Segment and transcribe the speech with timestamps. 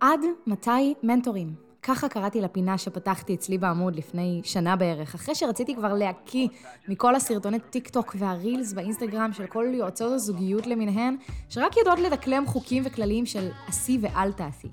[0.00, 1.54] עד מתי מנטורים?
[1.82, 6.48] ככה קראתי לפינה שפתחתי אצלי בעמוד לפני שנה בערך, אחרי שרציתי כבר להקיא
[6.88, 11.16] מכל הסרטוני טיק טוק והרילס באינסטגרם של כל יועצות הזוגיות למיניהן,
[11.48, 14.68] שרק יודעות לדקלם חוקים וכללים של עשי ואל תעשי.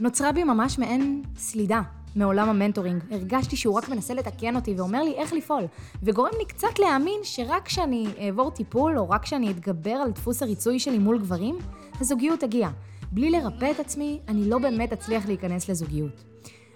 [0.00, 1.80] נוצרה בי ממש מעין סלידה
[2.16, 3.02] מעולם ה mentoring.
[3.10, 5.64] הרגשתי שהוא רק מנסה לתקן אותי ואומר לי איך לפעול,
[6.02, 10.78] וגורם לי קצת להאמין שרק כשאני אעבור טיפול, או רק כשאני אתגבר על דפוס הריצוי
[10.78, 11.58] שלי מול גברים,
[12.00, 12.68] הזוגיות תגיע.
[13.12, 16.24] בלי לרפא את עצמי, אני לא באמת אצליח להיכנס לזוגיות.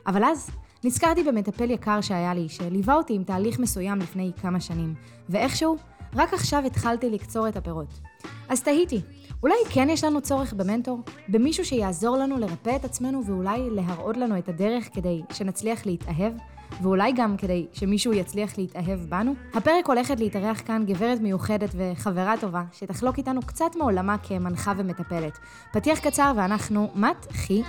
[0.06, 0.50] אבל אז
[0.84, 4.94] נזכרתי במטפל יקר שהיה לי, שליווה אותי עם תהליך מסוים לפני כמה שנים,
[5.28, 5.76] ואיכשהו,
[6.14, 8.00] רק עכשיו התחלתי לקצור את הפירות.
[8.48, 9.00] אז תהיתי,
[9.42, 11.00] אולי כן יש לנו צורך במנטור?
[11.28, 16.32] במישהו שיעזור לנו לרפא את עצמנו ואולי להראות לנו את הדרך כדי שנצליח להתאהב?
[16.82, 19.34] ואולי גם כדי שמישהו יצליח להתאהב בנו?
[19.54, 25.38] הפרק הולכת להתארח כאן גברת מיוחדת וחברה טובה, שתחלוק איתנו קצת מעולמה כמנחה ומטפלת.
[25.72, 27.64] פתיח קצר ואנחנו מתחילים.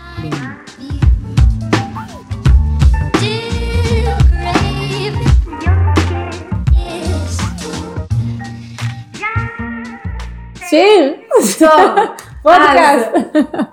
[10.70, 11.14] שיר!
[11.60, 13.12] טוב, פודקאסט.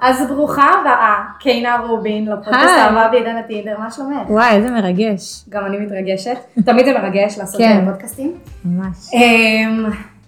[0.01, 2.79] אז ברוכה הבאה, קיינה רובין, לפודקאסט.
[2.79, 4.31] האהבה בעידן הטינדר, מה שלומך?
[4.31, 5.45] וואי, איזה מרגש.
[5.49, 7.73] גם אני מתרגשת, תמיד זה מרגש לעשות כן.
[7.75, 8.33] כאלה פודקאסטים.
[8.65, 8.97] ממש.
[9.13, 9.85] אמ,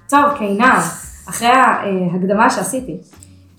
[0.09, 0.81] טוב, קיינה,
[1.29, 2.97] אחרי ההקדמה שעשיתי,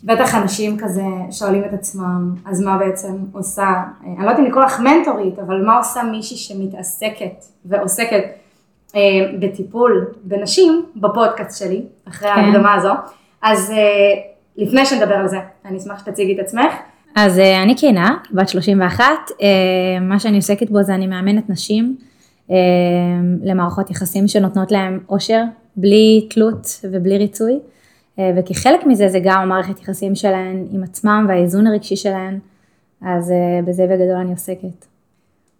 [0.03, 3.83] בטח אנשים כזה שואלים את עצמם, אז מה בעצם עושה, אה,
[4.17, 8.23] אני לא יודעת אם לקרוא לך מנטורית, אבל מה עושה מישהי שמתעסקת ועוסקת
[8.95, 9.01] אה,
[9.39, 12.39] בטיפול בנשים בפודקאסט שלי, אחרי כן.
[12.39, 12.93] ההקדמה הזו.
[13.41, 16.73] אז אה, לפני שנדבר על זה, אני אשמח שתציגי את עצמך.
[17.15, 19.05] אז אה, אני קינה, בת 31,
[19.41, 19.47] אה,
[20.01, 21.97] מה שאני עוסקת בו זה אני מאמנת נשים
[22.51, 22.55] אה,
[23.43, 25.41] למערכות יחסים שנותנות להם אושר,
[25.75, 27.59] בלי תלות ובלי ריצוי,
[28.37, 32.39] וכחלק מזה זה גם המערכת יחסים שלהן עם עצמם והאיזון הרגשי שלהן,
[33.01, 33.33] אז
[33.65, 34.85] בזה בגדול אני עוסקת.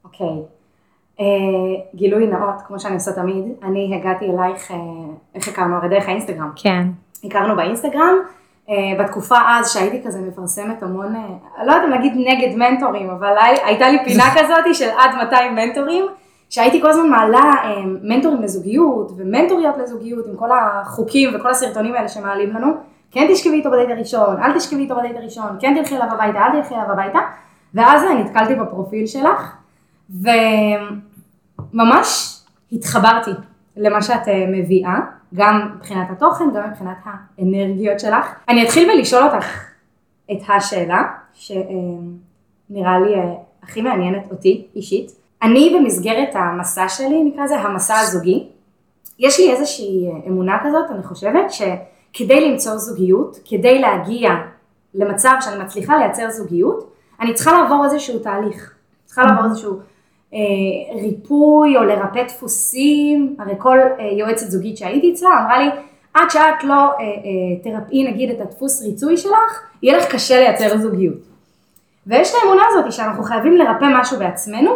[0.03, 0.55] אוקיי.
[1.19, 1.25] אה,
[1.95, 4.77] גילוי נאות, כמו שאני עושה תמיד, אני הגעתי אלייך, אה,
[5.35, 5.75] איך הכרנו?
[5.75, 6.51] הרי דרך האינסטגרם.
[6.55, 6.87] כן,
[7.23, 8.15] הכרנו באינסטגרם,
[8.99, 11.21] בתקופה אז שהייתי כזה מפרסמת המון, אה,
[11.65, 15.55] לא יודעת אם להגיד נגד מנטורים, אבל הי- הייתה לי פינה כזאת של עד 200
[15.55, 16.05] מנטורים,
[16.49, 22.07] שהייתי כל הזמן מעלה אה, מנטורים לזוגיות ומנטוריות לזוגיות עם כל החוקים וכל הסרטונים האלה
[22.07, 22.67] שמעלים לנו,
[23.11, 26.61] כן תשכבי איתו בדייט הראשון, אל תשכבי איתו בדייט הראשון, כן תלכי אליו הביתה, אל
[26.61, 27.19] תלכי אליו הביתה,
[27.73, 29.55] ואז אה, נתקלתי בפרופיל שלך,
[31.73, 32.39] וממש
[32.71, 33.31] התחברתי
[33.77, 34.99] למה שאת אה, מביאה,
[35.33, 38.35] גם מבחינת התוכן, גם מבחינת האנרגיות שלך.
[38.49, 39.45] אני אתחיל בלשאול אותך
[40.31, 41.03] את השאלה,
[41.33, 43.33] שנראה לי אה,
[43.63, 45.11] הכי מעניינת אותי אישית.
[45.41, 48.47] אני במסגרת המסע שלי, נקרא לזה המסע הזוגי,
[49.19, 54.29] יש לי איזושהי אה, אמונה כזאת, אני חושבת, שכדי למצוא זוגיות, כדי להגיע
[54.93, 58.73] למצב שאני מצליחה לייצר זוגיות, אני צריכה לעבור איזשהו תהליך.
[59.05, 59.79] צריכה לעבור איזשהו
[61.01, 65.69] ריפוי או לרפא דפוסים, הרי כל אה, יועצת זוגית שהייתי אצלה אמרה לי,
[66.13, 70.77] עד שאת לא אה, אה, תרפאי נגיד את הדפוס ריצוי שלך, יהיה לך קשה לייצר
[70.77, 71.17] זוגיות.
[72.07, 74.71] ויש את האמונה הזאת שאנחנו חייבים לרפא משהו בעצמנו,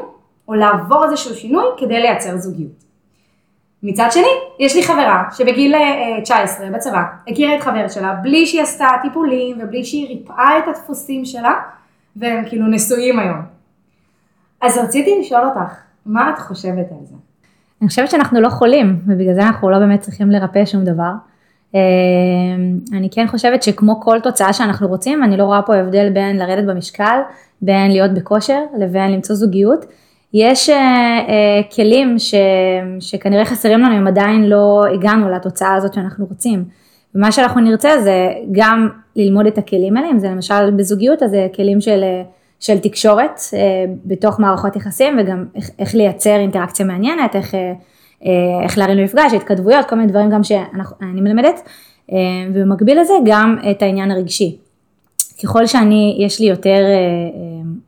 [0.47, 2.89] או לעבור איזשהו שינוי כדי לייצר זוגיות.
[3.83, 4.27] מצד שני,
[4.59, 9.57] יש לי חברה שבגיל אה, 19 בצבא הכירה את חבר שלה בלי שהיא עשתה טיפולים
[9.61, 11.53] ובלי שהיא ריפאה את הדפוסים שלה,
[12.15, 13.58] והם כאילו נשואים היום.
[14.61, 15.73] אז רציתי לשאול אותך,
[16.05, 17.15] מה את חושבת על זה?
[17.81, 21.11] אני חושבת שאנחנו לא חולים, ובגלל זה אנחנו לא באמת צריכים לרפא שום דבר.
[21.75, 21.81] אה,
[22.93, 26.65] אני כן חושבת שכמו כל תוצאה שאנחנו רוצים, אני לא רואה פה הבדל בין לרדת
[26.67, 27.19] במשקל,
[27.61, 29.85] בין להיות בכושר, לבין למצוא זוגיות.
[30.33, 32.35] יש אה, אה, כלים ש,
[32.99, 36.63] שכנראה חסרים לנו אם עדיין לא הגענו לתוצאה הזאת שאנחנו רוצים.
[37.15, 41.47] ומה שאנחנו נרצה זה גם ללמוד את הכלים האלה, אם זה למשל בזוגיות, אז זה
[41.55, 42.03] כלים של,
[42.59, 47.73] של תקשורת אה, בתוך מערכות יחסים, וגם איך, איך לייצר אינטראקציה מעניינת, איך, אה,
[48.25, 51.69] אה, איך להרים למפגש, התכתבויות, כל מיני דברים גם שאני מלמדת,
[52.53, 54.57] ובמקביל לזה גם את העניין הרגשי.
[55.43, 56.85] ככל שאני, יש לי יותר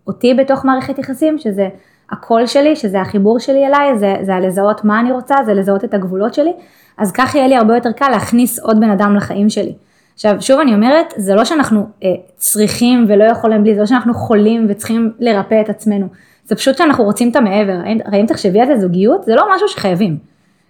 [0.07, 1.69] אותי בתוך מערכת יחסים, שזה
[2.12, 5.94] הקול שלי, שזה החיבור שלי אליי, זה, זה לזהות מה אני רוצה, זה לזהות את
[5.94, 6.51] הגבולות שלי,
[6.97, 9.73] אז כך יהיה לי הרבה יותר קל להכניס עוד בן אדם לחיים שלי.
[10.13, 14.13] עכשיו, שוב אני אומרת, זה לא שאנחנו אה, צריכים ולא יכולים בלי, זה לא שאנחנו
[14.13, 16.07] חולים וצריכים לרפא את עצמנו,
[16.45, 19.67] זה פשוט שאנחנו רוצים את המעבר, הרי אם תחשבי על זה זוגיות, זה לא משהו
[19.67, 20.17] שחייבים.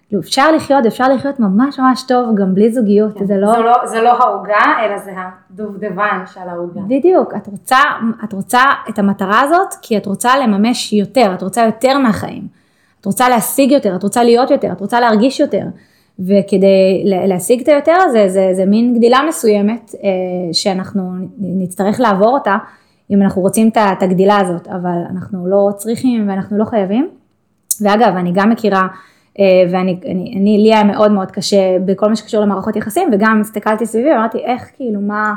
[0.08, 3.52] כאילו, אפשר לחיות, אפשר לחיות ממש ממש טוב גם בלי זוגיות, זה לא...
[3.52, 5.10] זה לא, זה לא העוגה, אלא זה
[5.50, 6.80] הדובדבן של העוגה.
[6.88, 7.78] בדיוק, את רוצה,
[8.24, 12.46] את רוצה את המטרה הזאת כי את רוצה לממש יותר, את רוצה יותר מהחיים.
[13.00, 15.64] את רוצה להשיג יותר, את רוצה להיות יותר, את רוצה להרגיש יותר.
[16.26, 20.08] וכדי לה- להשיג את היותר הזה, זה, זה מין גדילה מסוימת אה,
[20.52, 22.56] שאנחנו נצטרך לעבור אותה
[23.10, 27.08] אם אנחנו רוצים את הגדילה הזאת, אבל אנחנו לא צריכים ואנחנו לא חייבים.
[27.80, 28.82] ואגב, אני גם מכירה,
[29.38, 33.40] אה, ואני, אני, אני, לי היה מאוד מאוד קשה בכל מה שקשור למערכות יחסים, וגם
[33.40, 35.34] הסתכלתי סביבי ואמרתי, איך, כאילו, מה,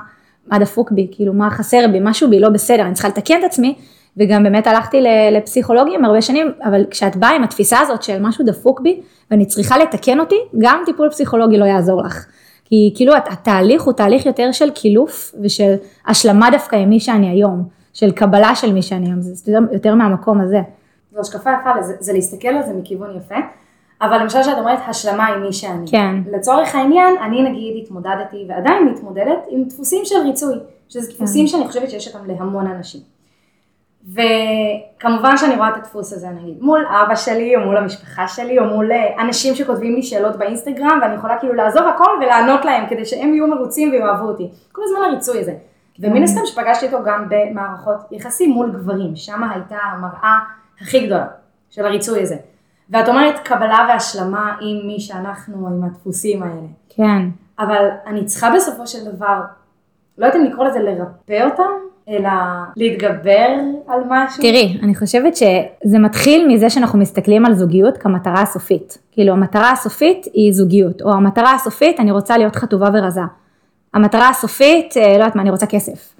[0.47, 3.43] מה דפוק בי, כאילו, מה חסר בי, משהו בי לא בסדר, אני צריכה לתקן את
[3.43, 3.75] עצמי,
[4.17, 5.01] וגם באמת הלכתי
[5.31, 9.01] לפסיכולוגים הרבה שנים, אבל כשאת באה עם התפיסה הזאת של משהו דפוק בי,
[9.31, 12.25] ואני צריכה לתקן אותי, גם טיפול פסיכולוגי לא יעזור לך.
[12.65, 15.75] כי כאילו התהליך הוא תהליך יותר של קילוף ושל
[16.07, 17.63] השלמה דווקא עם מי שאני היום,
[17.93, 20.61] של קבלה של מי שאני היום, זה יותר, יותר מהמקום הזה.
[21.11, 23.35] זו השקפה יפה, זה, זה להסתכל על זה מכיוון יפה,
[24.01, 25.87] אבל למשל שאת אומרת השלמה עם מי שאני.
[25.91, 26.15] כן.
[26.31, 30.55] לצורך העניין, אני נגיד התמודדתי ועדיין מתמודדת עם דפוסים של ריצוי,
[30.89, 31.47] שזה דפוסים כן.
[31.47, 33.14] שאני חושבת שיש אותם להמון אנשים.
[34.13, 38.65] וכמובן שאני רואה את הדפוס הזה נגיד מול אבא שלי או מול המשפחה שלי או
[38.65, 43.05] מול אה, אנשים שכותבים לי שאלות באינסטגרם ואני יכולה כאילו לעזוב הכל ולענות להם כדי
[43.05, 44.49] שהם יהיו מרוצים ויאהבו אותי.
[44.71, 45.53] כל הזמן הריצוי הזה.
[45.99, 50.39] ומן הסתם שפגשתי אותו גם במערכות יחסים מול גברים, שם הייתה המראה
[50.81, 51.27] הכי גדולה
[51.69, 52.35] של הריצוי הזה.
[52.89, 56.67] ואת אומרת קבלה והשלמה עם מי שאנחנו, עם הדפוסים האלה.
[56.89, 57.29] כן.
[57.59, 59.41] אבל אני צריכה בסופו של דבר,
[60.17, 61.71] לא יודעת אם לקרוא לזה לרפא אותם,
[62.09, 62.29] אלא
[62.75, 63.47] להתגבר
[63.87, 64.41] על משהו?
[64.43, 68.97] תראי, אני חושבת שזה מתחיל מזה שאנחנו מסתכלים על זוגיות כמטרה הסופית.
[69.11, 73.21] כאילו המטרה הסופית היא זוגיות, או המטרה הסופית אני רוצה להיות חטובה ורזה.
[73.93, 76.14] המטרה הסופית, אה, לא יודעת מה, אני רוצה כסף.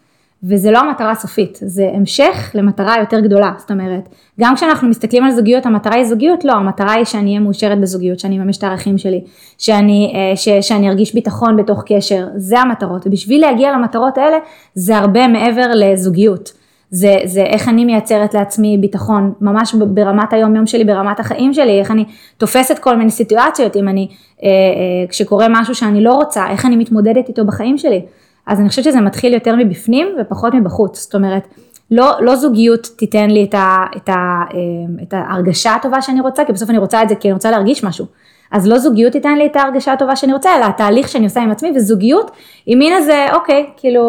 [0.50, 4.10] וזה לא המטרה הסופית, זה המשך למטרה יותר גדולה, זאת אומרת,
[4.40, 8.20] גם כשאנחנו מסתכלים על זוגיות, המטרה היא זוגיות, לא, המטרה היא שאני אהיה מאושרת בזוגיות,
[8.20, 9.24] שאני אממש את הערכים שלי,
[9.58, 14.38] שאני, אה, ש, שאני ארגיש ביטחון בתוך קשר, זה המטרות, ובשביל להגיע למטרות האלה,
[14.74, 16.52] זה הרבה מעבר לזוגיות.
[16.90, 21.80] זה, זה איך אני מייצרת לעצמי ביטחון, ממש ברמת היום יום שלי, ברמת החיים שלי,
[21.80, 22.06] איך אני
[22.38, 24.08] תופסת כל מיני סיטואציות, אם אני,
[24.44, 28.02] אה, אה, כשקורה משהו שאני לא רוצה, איך אני מתמודדת איתו בחיים שלי.
[28.48, 31.48] אז אני חושבת שזה מתחיל יותר מבפנים ופחות מבחוץ, זאת אומרת,
[31.92, 34.14] לא, לא זוגיות תיתן לי את, ה, את, ה,
[34.54, 37.52] אה, את ההרגשה הטובה שאני רוצה, כי בסוף אני רוצה את זה כי אני רוצה
[37.52, 38.06] להרגיש משהו.
[38.52, 41.52] אז לא זוגיות תיתן לי את ההרגשה הטובה שאני רוצה, אלא התהליך שאני עושה עם
[41.52, 42.32] עצמי, וזוגיות
[42.66, 44.02] היא מין איזה, אוקיי, כאילו,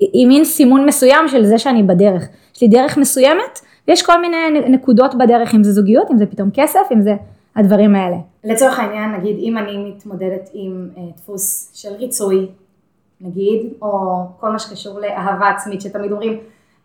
[0.00, 2.28] היא מין סימון מסוים של זה שאני בדרך.
[2.56, 4.36] יש לי דרך מסוימת, ויש כל מיני
[4.68, 7.14] נקודות בדרך, אם זה זוגיות, אם זה פתאום כסף, אם זה
[7.56, 8.16] הדברים האלה.
[8.44, 12.46] לצורך העניין, נגיד, אם אני מתמודדת עם אה, דפוס של ריצוי,
[13.20, 16.38] נגיד, או כל מה שקשור לאהבה עצמית, שתמיד אומרים,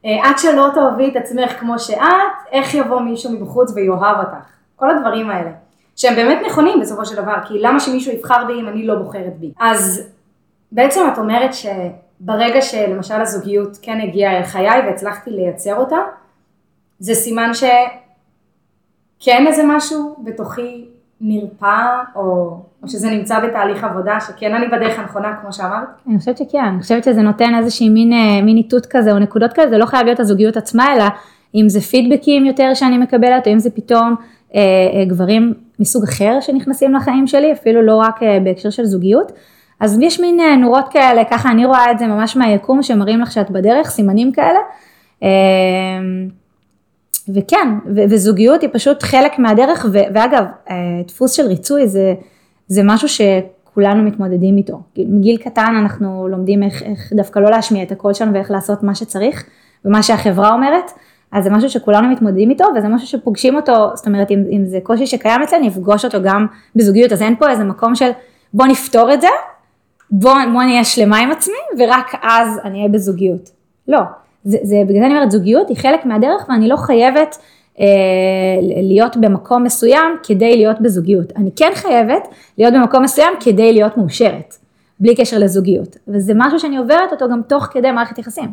[0.06, 2.01] אה, עד שלא תאהבי את עצמך כמו שאת,
[2.51, 4.45] איך יבוא מישהו מבחוץ ויאהב אותך?
[4.75, 5.51] כל הדברים האלה,
[5.95, 9.39] שהם באמת נכונים בסופו של דבר, כי למה שמישהו יבחר בי אם אני לא בוחרת
[9.39, 9.51] בי?
[9.59, 10.09] אז
[10.71, 15.97] בעצם את אומרת שברגע שלמשל הזוגיות כן הגיעה אל חיי והצלחתי לייצר אותה,
[17.00, 20.88] זה סימן שכן איזה משהו בתוכי
[21.25, 22.21] נרפא, או,
[22.83, 25.87] או שזה נמצא בתהליך עבודה, שכן אני בדרך הנכונה, כמו שאמרת?
[26.07, 29.53] אני חושבת שכן, אני חושבת שזה נותן איזושהי מין, אה, מין איתות כזה, או נקודות
[29.53, 31.03] כאלה, זה לא חייב להיות הזוגיות עצמה, אלא
[31.55, 34.15] אם זה פידבקים יותר שאני מקבלת, או אם זה פתאום
[34.55, 34.61] אה,
[34.93, 39.31] אה, גברים מסוג אחר שנכנסים לחיים שלי, אפילו לא רק אה, בהקשר של זוגיות.
[39.79, 43.31] אז יש מין אה, נורות כאלה, ככה אני רואה את זה ממש מהיקום, שמראים לך
[43.31, 44.59] שאת בדרך, סימנים כאלה.
[45.23, 45.29] אה,
[47.33, 50.75] וכן, וזוגיות היא פשוט חלק מהדרך, ו- ואגב, אה,
[51.07, 52.13] דפוס של ריצוי זה,
[52.67, 54.81] זה משהו שכולנו מתמודדים איתו.
[54.97, 58.95] מגיל קטן אנחנו לומדים איך, איך דווקא לא להשמיע את הקול שלנו ואיך לעשות מה
[58.95, 59.43] שצריך,
[59.85, 60.91] ומה שהחברה אומרת,
[61.31, 64.80] אז זה משהו שכולנו מתמודדים איתו, וזה משהו שפוגשים אותו, זאת אומרת, אם, אם זה
[64.83, 68.09] קושי שקיים אצלנו, נפגוש אותו גם בזוגיות, אז אין פה איזה מקום של
[68.53, 69.27] בוא נפתור את זה,
[70.11, 73.49] בוא, בוא נהיה שלמה עם עצמי, ורק אז אני אהיה בזוגיות.
[73.87, 73.99] לא,
[74.44, 77.38] זה, זה בגלל זה אני אומרת, זוגיות היא חלק מהדרך ואני לא חייבת
[77.80, 77.85] אה,
[78.81, 81.33] להיות במקום מסוים כדי להיות בזוגיות.
[81.35, 84.56] אני כן חייבת להיות במקום מסוים כדי להיות מאושרת,
[85.00, 85.97] בלי קשר לזוגיות.
[86.07, 88.52] וזה משהו שאני עוברת אותו גם תוך כדי מערכת יחסים.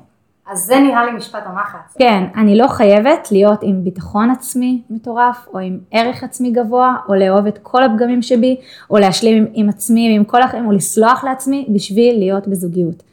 [0.53, 1.97] אז זה נראה לי משפט המחץ.
[1.99, 7.15] כן, אני לא חייבת להיות עם ביטחון עצמי מטורף, או עם ערך עצמי גבוה, או
[7.15, 8.57] לאהוב את כל הפגמים שבי,
[8.91, 13.10] או להשלים עם, עם עצמי ועם כל החיים, או לסלוח לעצמי בשביל להיות בזוגיות.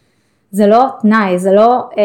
[0.57, 2.03] זה לא תנאי, זה לא אה, אה,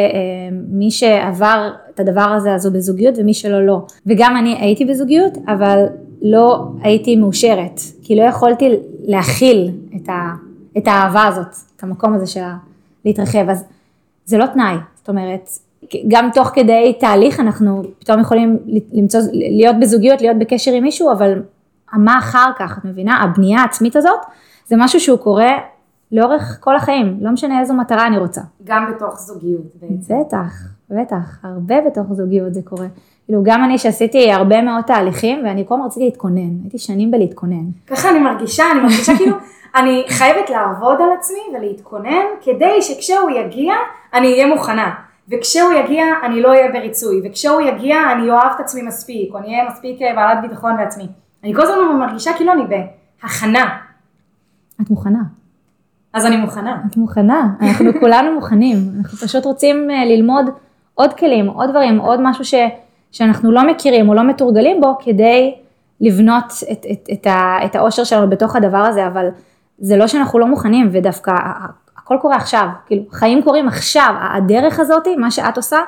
[0.69, 3.83] מי שעבר את הדבר הזה אז הוא בזוגיות ומי שלא לא.
[4.07, 5.85] וגם אני הייתי בזוגיות, אבל
[6.23, 10.31] לא הייתי מאושרת, כי לא יכולתי להכיל את, ה,
[10.79, 12.41] את האהבה הזאת, את המקום הזה של
[13.05, 13.65] להתרחב, אז
[14.25, 15.49] זה לא תנאי, זאת אומרת,
[16.09, 18.59] גם תוך כדי תהליך אנחנו פתאום יכולים
[18.93, 21.43] למצוא, להיות בזוגיות, להיות בקשר עם מישהו, אבל
[21.93, 23.23] מה אחר כך, את מבינה?
[23.23, 24.21] הבנייה העצמית הזאת,
[24.67, 25.51] זה משהו שהוא קורה
[26.13, 28.41] לאורך כל החיים, לא משנה איזו מטרה אני רוצה.
[28.65, 30.21] גם בתוך זוגיות בעצם.
[30.21, 30.53] בטח,
[30.91, 32.87] בטח, הרבה בתוך זוגיות זה קורה.
[33.25, 37.65] כאילו גם אני שעשיתי הרבה מאוד תהליכים ואני כל הזמן רציתי להתכונן, הייתי שנים בלהתכונן.
[37.87, 39.37] ככה אני מרגישה, אני מרגישה כאילו
[39.81, 43.75] אני חייבת לעבוד על עצמי ולהתכונן כדי שכשהוא יגיע
[44.15, 44.95] אני אהיה מוכנה.
[45.29, 49.47] וכשהוא יגיע אני לא אהיה בריצוי, וכשהוא יגיע אני אוהב את עצמי מספיק, או אני
[49.47, 51.07] אהיה מספיק אה, בעלת ביטחון בעצמי.
[51.45, 52.63] אני כל הזמן מרגישה כאילו אני
[53.23, 53.79] בהכנה.
[54.81, 55.42] את מוכנה.
[56.13, 56.83] אז אני מוכנה.
[56.91, 60.51] את מוכנה, אנחנו כולנו מוכנים, אנחנו פשוט רוצים אה, ללמוד
[60.95, 62.55] עוד כלים, עוד דברים, עוד משהו ש,
[63.11, 65.55] שאנחנו לא מכירים או לא מתורגלים בו כדי
[66.01, 69.29] לבנות את, את, את, ה, את האושר שלנו בתוך הדבר הזה, אבל
[69.79, 71.33] זה לא שאנחנו לא מוכנים ודווקא
[71.99, 75.79] הכל קורה עכשיו, כאילו חיים קורים עכשיו, הדרך הזאת, מה שאת עושה,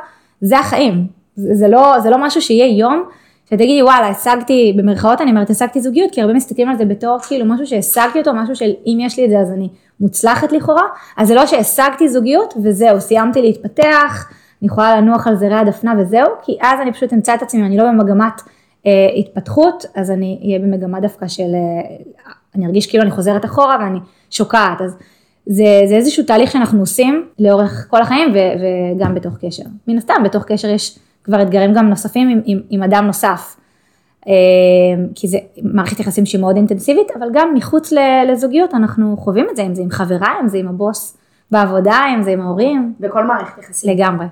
[0.41, 3.05] זה החיים, זה, זה, לא, זה לא משהו שיהיה יום
[3.45, 7.45] שתגידי וואלה השגתי, במרכאות אני אומרת השגתי זוגיות, כי הרבה מסתכלים על זה בתור כאילו
[7.47, 9.69] משהו שהשגתי אותו, משהו של אם יש לי את זה אז אני
[10.01, 10.83] מוצלחת לכאורה,
[11.17, 14.33] אז זה לא שהשגתי זוגיות וזהו, סיימתי להתפתח,
[14.63, 17.77] אני יכולה לנוח על זרי הדפנה וזהו, כי אז אני פשוט אמצא את עצמי, אני
[17.77, 18.43] לא במגמת
[18.87, 21.97] אה, התפתחות, אז אני אהיה במגמה דווקא של, אה,
[22.55, 23.99] אני ארגיש כאילו אני חוזרת אחורה ואני
[24.31, 24.97] שוקעת, אז
[25.47, 28.39] זה, זה איזשהו תהליך שאנחנו עושים לאורך כל החיים ו,
[28.97, 29.63] וגם בתוך קשר.
[29.89, 33.57] מן הסתם, בתוך קשר יש כבר אתגרים גם נוספים עם, עם, עם אדם נוסף.
[34.29, 34.33] אה,
[35.15, 37.93] כי זה מערכת יחסים שהיא מאוד אינטנסיבית, אבל גם מחוץ
[38.29, 41.17] לזוגיות אנחנו חווים את זה, אם זה עם חברה, אם זה עם הבוס
[41.51, 42.95] בעבודה, אם זה עם ההורים.
[43.01, 43.91] בכל מערכת יחסים.
[43.91, 44.27] לגמרי.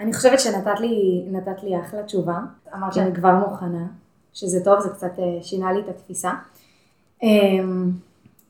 [0.00, 2.38] אני חושבת שנתת לי, נתת לי אחלה תשובה,
[2.74, 3.86] אמרת שאני כבר מוכנה,
[4.32, 6.30] שזה טוב, זה קצת אה, שינה לי את התפיסה.
[7.22, 7.90] אמ,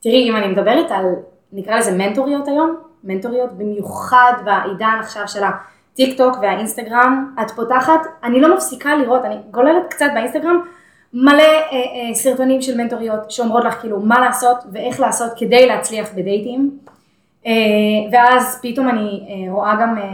[0.02, 1.06] תראי, אם אני מדברת על,
[1.52, 5.42] נקרא לזה מנטוריות היום, מנטוריות במיוחד בעידן עכשיו של
[6.02, 10.60] הטיק טוק והאינסטגרם, את פותחת, אני לא מפסיקה לראות, אני גוללת קצת באינסטגרם,
[11.14, 16.08] מלא אה, אה, סרטונים של מנטוריות שאומרות לך כאילו מה לעשות ואיך לעשות כדי להצליח
[16.14, 16.78] בדייטים.
[17.46, 17.52] אה,
[18.12, 20.04] ואז פתאום אני אה, רואה גם אה,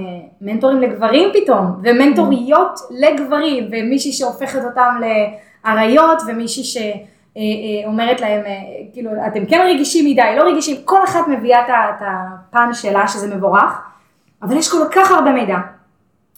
[0.41, 5.01] מנטורים לגברים פתאום, ומנטוריות לגברים, ומישהי שהופכת אותם
[5.65, 8.43] לאריות, ומישהי שאומרת להם,
[8.93, 13.83] כאילו, אתם כן רגישים מדי, לא רגישים, כל אחת מביאה את הפן שלה, שזה מבורך,
[14.43, 15.57] אבל יש כל כך הרבה מידע.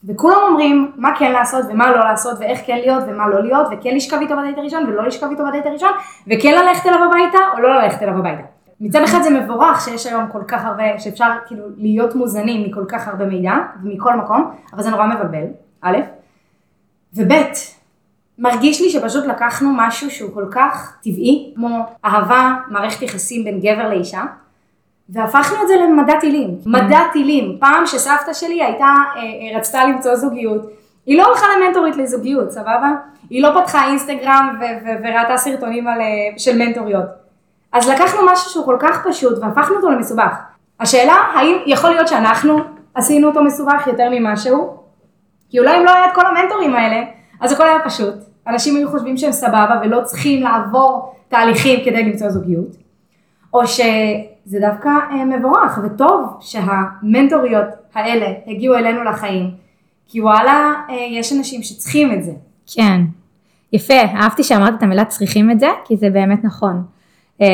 [0.05, 3.95] וכולם אומרים מה כן לעשות ומה לא לעשות ואיך כן להיות ומה לא להיות וכן
[3.95, 5.91] לשכב איתו בדייט הראשון ולא לשכב איתו בדייט הראשון
[6.27, 8.43] וכן ללכת אליו הביתה או לא ללכת אליו הביתה.
[8.81, 13.09] מצד אחד זה מבורך שיש היום כל כך הרבה, שאפשר כאילו להיות מוזנים מכל כך
[13.09, 13.53] הרבה מידע
[13.83, 15.47] ומכל מקום, אבל זה נורא מבלבל,
[15.83, 15.97] א',
[17.15, 17.33] וב',
[18.39, 23.89] מרגיש לי שפשוט לקחנו משהו שהוא כל כך טבעי, כמו אהבה, מערכת יחסים בין גבר
[23.89, 24.23] לאישה,
[25.09, 27.57] והפכנו את זה למדע טילים, מדע טילים.
[27.61, 30.71] פעם שסבתא שלי הייתה, אה, אה, רצתה למצוא זוגיות,
[31.07, 32.93] היא לא הלכה למנטורית לזוגיות, סבבה?
[33.31, 34.61] היא לא פתחה אינסטגרם
[35.05, 36.07] וראתה סרטונים על, אה,
[36.39, 37.07] של מנטוריות.
[37.73, 40.35] אז לקחנו משהו שהוא כל כך פשוט והפכנו אותו למסובך.
[40.81, 42.59] השאלה, האם יכול להיות שאנחנו
[42.95, 44.77] עשינו אותו מסובך יותר ממשהו?
[45.51, 47.05] כי אולי אם לא היה את כל המנטורים האלה,
[47.41, 48.15] אז הכל היה פשוט.
[48.47, 52.77] אנשים היו חושבים שהם סבבה ולא צריכים לעבור תהליכים כדי למצוא זוגיות.
[53.55, 53.67] או
[54.49, 59.51] שזה דווקא אה, מבורך וטוב שהמנטוריות האלה הגיעו אלינו לחיים.
[60.09, 62.33] כי וואלה, אה, יש אנשים שצריכים את זה.
[62.75, 63.01] כן,
[63.73, 66.83] יפה, אהבתי שאמרת את המילה צריכים את זה, כי זה באמת נכון.
[67.41, 67.47] אמ,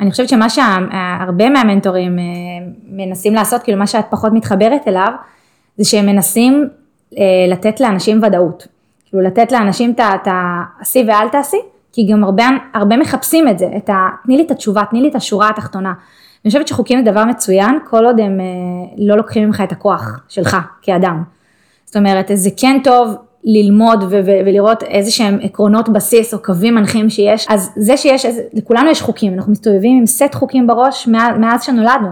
[0.00, 2.24] אני חושבת שמה שהרבה מהמנטורים אה,
[2.88, 5.12] מנסים לעשות, כאילו מה שאת פחות מתחברת אליו,
[5.76, 6.68] זה שהם מנסים
[7.18, 8.66] אה, לתת לאנשים ודאות.
[9.06, 11.56] כאילו לתת לאנשים את העשי ואל תעשי,
[11.92, 12.44] כי גם הרבה,
[12.74, 14.08] הרבה מחפשים את זה, את ה...
[14.24, 15.92] תני לי את התשובה, תני לי את השורה התחתונה.
[16.44, 20.20] אני חושבת שחוקים זה דבר מצוין, כל עוד הם אה, לא לוקחים ממך את הכוח
[20.28, 21.22] שלך כאדם.
[21.84, 26.74] זאת אומרת, זה כן טוב ללמוד ו- ו- ולראות איזה שהם עקרונות בסיס או קווים
[26.74, 31.08] מנחים שיש, אז זה שיש, איזה, לכולנו יש חוקים, אנחנו מסתובבים עם סט חוקים בראש
[31.08, 32.08] מאז, מאז שנולדנו,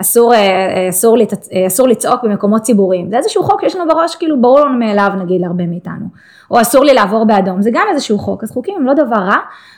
[0.00, 1.16] אסור, אה, אה, אסור,
[1.52, 5.10] אה, אסור לצעוק במקומות ציבוריים, זה איזשהו חוק שיש לנו בראש, כאילו ברור לנו מאליו
[5.22, 6.06] נגיד להרבה מאיתנו,
[6.50, 9.36] או אסור לי לעבור באדום, זה גם איזשהו חוק, אז חוקים הם לא דבר רע,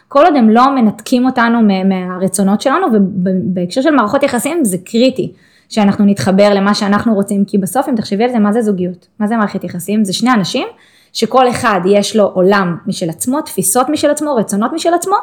[0.09, 5.33] כל עוד הם לא מנתקים אותנו מהרצונות שלנו, ובהקשר של מערכות יחסים זה קריטי.
[5.71, 9.07] שאנחנו נתחבר למה שאנחנו רוצים, כי בסוף אם תחשבי על זה, מה זה זוגיות?
[9.19, 10.05] מה זה מערכת יחסים?
[10.05, 10.67] זה שני אנשים
[11.12, 15.17] שכל אחד יש לו עולם משל עצמו, תפיסות משל עצמו, רצונות משל עצמו,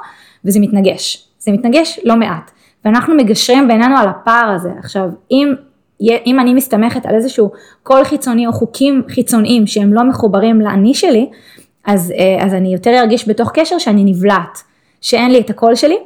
[0.45, 1.27] וזה מתנגש.
[1.39, 2.51] זה מתנגש לא מעט.
[2.85, 4.69] ואנחנו מגשרים בינינו על הפער הזה.
[4.79, 5.53] עכשיו, אם,
[6.01, 7.51] אם אני מסתמכת על איזשהו
[7.83, 11.29] קול חיצוני או חוקים חיצוניים שהם לא מחוברים לאני שלי,
[11.85, 14.63] אז, אה, אז אני יותר ארגיש בתוך קשר שאני נבלעת,
[15.01, 15.97] שאין לי את הקול שלי,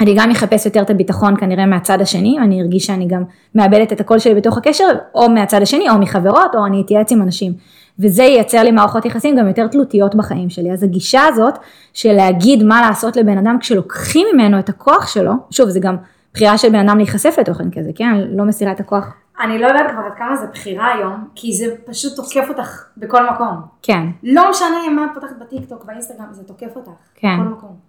[0.00, 3.22] אני גם אחפש יותר את הביטחון כנראה מהצד השני, אני ארגיש שאני גם
[3.54, 7.22] מאבדת את הקול שלי בתוך הקשר, או מהצד השני, או מחברות, או אני אתייעץ עם
[7.22, 7.52] אנשים.
[7.98, 10.72] וזה ייצר לי מערכות יחסים גם יותר תלותיות בחיים שלי.
[10.72, 11.58] אז הגישה הזאת
[11.92, 15.96] של להגיד מה לעשות לבן אדם כשלוקחים ממנו את הכוח שלו, שוב זה גם
[16.34, 18.08] בחירה של בן אדם להיחשף לתוכן כזה, כן?
[18.08, 19.14] אני לא מסירה את הכוח.
[19.40, 23.30] אני לא יודעת כבר עד כמה זה בחירה היום, כי זה פשוט תוקף אותך בכל
[23.30, 23.60] מקום.
[23.82, 24.06] כן.
[24.22, 26.90] לא משנה מה את פותחת בטיקטוק, באינסטגרם, זה תוקף אותך.
[27.14, 27.36] כן.
[27.40, 27.87] בכל מקום.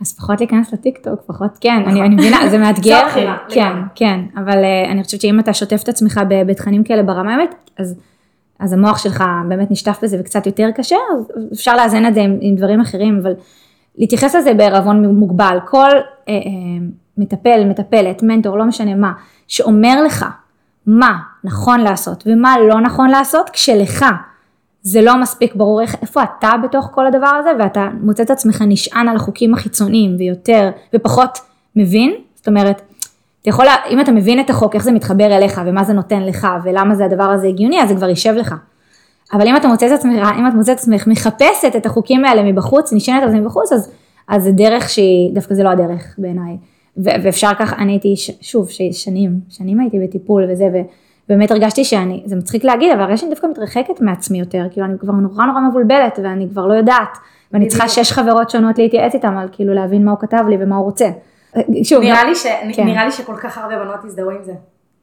[0.00, 3.00] אז פחות להיכנס לטיקטוק, פחות, כן, אני, אני מבינה, זה מאתגר,
[3.48, 3.72] כן.
[3.94, 7.94] כן, אבל uh, אני חושבת שאם אתה שוטף את עצמך בתכנים כאלה ברמה האמת, אז,
[8.58, 12.38] אז המוח שלך באמת נשטף בזה וקצת יותר קשה, אז אפשר לאזן את זה עם,
[12.40, 13.32] עם דברים אחרים, אבל
[13.98, 16.30] להתייחס לזה בערבון מוגבל, כל uh, uh,
[17.18, 19.12] מטפל, מטפלת, מנטור, לא משנה מה,
[19.48, 20.24] שאומר לך
[20.86, 24.04] מה נכון לעשות ומה לא נכון לעשות, כשלך
[24.86, 28.64] זה לא מספיק ברור איך, איפה אתה בתוך כל הדבר הזה, ואתה מוצא את עצמך
[28.66, 31.38] נשען על החוקים החיצוניים ויותר, ופחות
[31.76, 32.82] מבין, זאת אומרת,
[33.42, 36.46] אתה יכול, אם אתה מבין את החוק, איך זה מתחבר אליך, ומה זה נותן לך,
[36.64, 38.54] ולמה זה הדבר הזה הגיוני, אז זה כבר יישב לך.
[39.32, 42.42] אבל אם אתה מוצא את עצמך, אם את מוצאת את עצמך מחפשת את החוקים האלה
[42.42, 43.90] מבחוץ, נשענת על זה מבחוץ, אז,
[44.28, 46.56] אז זה דרך שהיא, דווקא זה לא הדרך בעיניי.
[46.96, 50.68] ו- ואפשר ככה, אני הייתי, ש- שוב, שנים, שנים הייתי בטיפול וזה,
[51.28, 54.98] ובאמת הרגשתי שאני, זה מצחיק להגיד, אבל הרגשתי שאני דווקא מתרחקת מעצמי יותר, כאילו אני
[54.98, 57.18] כבר נורא נורא מבולבלת, ואני כבר לא יודעת,
[57.52, 57.88] ואני צריכה.
[57.88, 61.08] שש חברות שונות להתייעץ איתם, על כאילו להבין מה הוא כתב לי ומה הוא רוצה.
[61.82, 62.46] שוב, נראה לי, ש...
[62.74, 62.84] כן.
[62.84, 64.52] נראה לי שכל כך הרבה בנות הזדהו עם זה.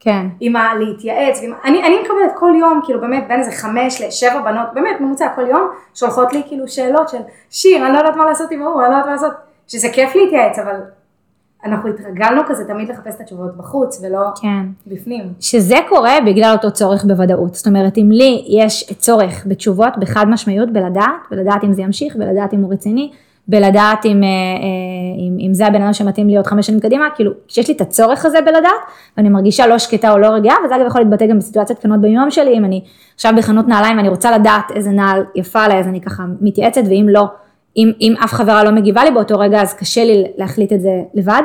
[0.00, 0.74] כן, עם ה...
[0.74, 1.52] להתייעץ, ועם...
[1.64, 5.46] אני, אני מקבלת כל יום, כאילו באמת בין איזה חמש לשבע בנות, באמת ממוצע כל
[5.48, 7.18] יום, שולחות לי כאילו שאלות של
[7.50, 9.32] שיר, אני לא יודעת מה לעשות עם ההוא, אני לא יודעת מה לעשות,
[9.68, 10.76] שזה כיף להתייעץ, אבל
[11.64, 14.66] אנחנו התרגלנו כזה תמיד לחפש את התשובות בחוץ ולא כן.
[14.86, 15.32] בפנים.
[15.40, 17.54] שזה קורה בגלל אותו צורך בוודאות.
[17.54, 22.54] זאת אומרת, אם לי יש צורך בתשובות בחד משמעיות, בלדעת, בלדעת אם זה ימשיך, בלדעת
[22.54, 23.10] אם הוא רציני,
[23.48, 24.34] בלדעת אם, אה, אה,
[25.18, 27.80] אם, אם זה הבן אדם שמתאים לי עוד חמש שנים קדימה, כאילו, כשיש לי את
[27.80, 28.82] הצורך הזה בלדעת,
[29.16, 32.30] ואני מרגישה לא שקטה או לא רגיעה, וזה אגב יכול להתבטא גם בסיטואציות קטנות ביום
[32.30, 36.00] שלי, אם אני עכשיו בחנות נעליים ואני רוצה לדעת איזה נעל יפה עליי, אז אני
[36.00, 37.26] ככה מתייעצת, ואם לא,
[37.76, 41.02] אם, אם אף חברה לא מגיבה לי באותו רגע, אז קשה לי להחליט את זה
[41.14, 41.42] לבד.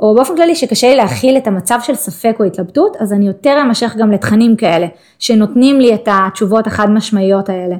[0.00, 3.58] או באופן כללי שקשה לי להכיל את המצב של ספק או התלבטות, אז אני יותר
[3.62, 4.86] אמשך גם לתכנים כאלה,
[5.18, 7.76] שנותנים לי את התשובות החד משמעיות האלה.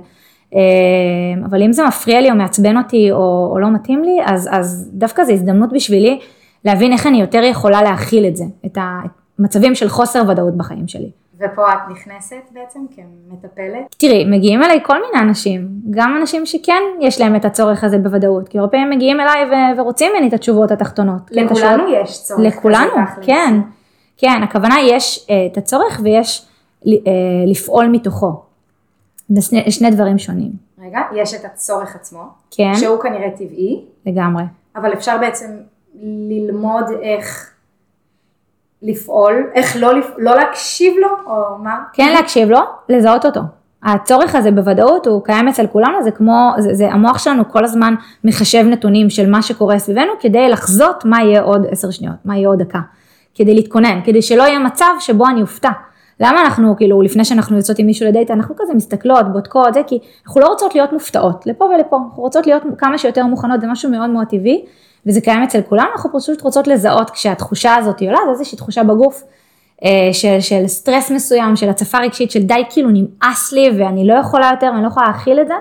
[0.54, 0.60] אה,
[1.46, 4.90] אבל אם זה מפריע לי או מעצבן אותי או, או לא מתאים לי, אז, אז
[4.92, 6.18] דווקא זו הזדמנות בשבילי
[6.64, 8.78] להבין איך אני יותר יכולה להכיל את זה, את
[9.38, 11.10] המצבים של חוסר ודאות בחיים שלי.
[11.40, 13.94] ופה את נכנסת בעצם כמטפלת.
[13.98, 18.48] תראי, מגיעים אליי כל מיני אנשים, גם אנשים שכן יש להם את הצורך הזה בוודאות,
[18.48, 21.28] כי הרבה פעמים מגיעים אליי ו- ורוצים ממני את התשובות התחתונות.
[21.30, 22.90] כי את השאלות- לכולנו יש צורך לכולנו.
[23.22, 23.54] כן,
[24.16, 26.46] כן, הכוונה יש אה, את הצורך ויש
[26.86, 26.92] אה,
[27.46, 28.32] לפעול מתוכו.
[29.28, 34.42] זה שני, שני דברים שונים, רגע, יש את הצורך עצמו, כן, שהוא כנראה טבעי, לגמרי,
[34.76, 35.46] אבל אפשר בעצם
[36.02, 37.53] ללמוד איך
[38.84, 40.06] לפעול, איך לא, לפ...
[40.18, 41.78] לא להקשיב לו, או מה?
[41.92, 43.40] כן להקשיב לו, לזהות אותו.
[43.82, 47.94] הצורך הזה בוודאות הוא קיים אצל כולנו, זה כמו, זה, זה המוח שלנו כל הזמן
[48.24, 52.48] מחשב נתונים של מה שקורה סביבנו כדי לחזות מה יהיה עוד עשר שניות, מה יהיה
[52.48, 52.80] עוד דקה,
[53.34, 55.70] כדי להתכונן, כדי שלא יהיה מצב שבו אני אופתע.
[56.20, 59.98] למה אנחנו, כאילו, לפני שאנחנו יוצאות עם מישהו לדייט, אנחנו כזה מסתכלות, בודקות, זה כי
[60.26, 63.90] אנחנו לא רוצות להיות מופתעות, לפה ולפה, אנחנו רוצות להיות כמה שיותר מוכנות, זה משהו
[63.90, 64.64] מאוד מאוד טבעי,
[65.06, 69.22] וזה קיים אצל כולנו, אנחנו פשוט רוצות לזהות כשהתחושה הזאת עולה, זה איזושהי תחושה בגוף
[69.84, 74.14] אה, של, של סטרס מסוים, של הצפה רגשית, של די כאילו נמאס לי ואני לא
[74.14, 75.54] יכולה יותר ואני לא יכולה להכיל את זה,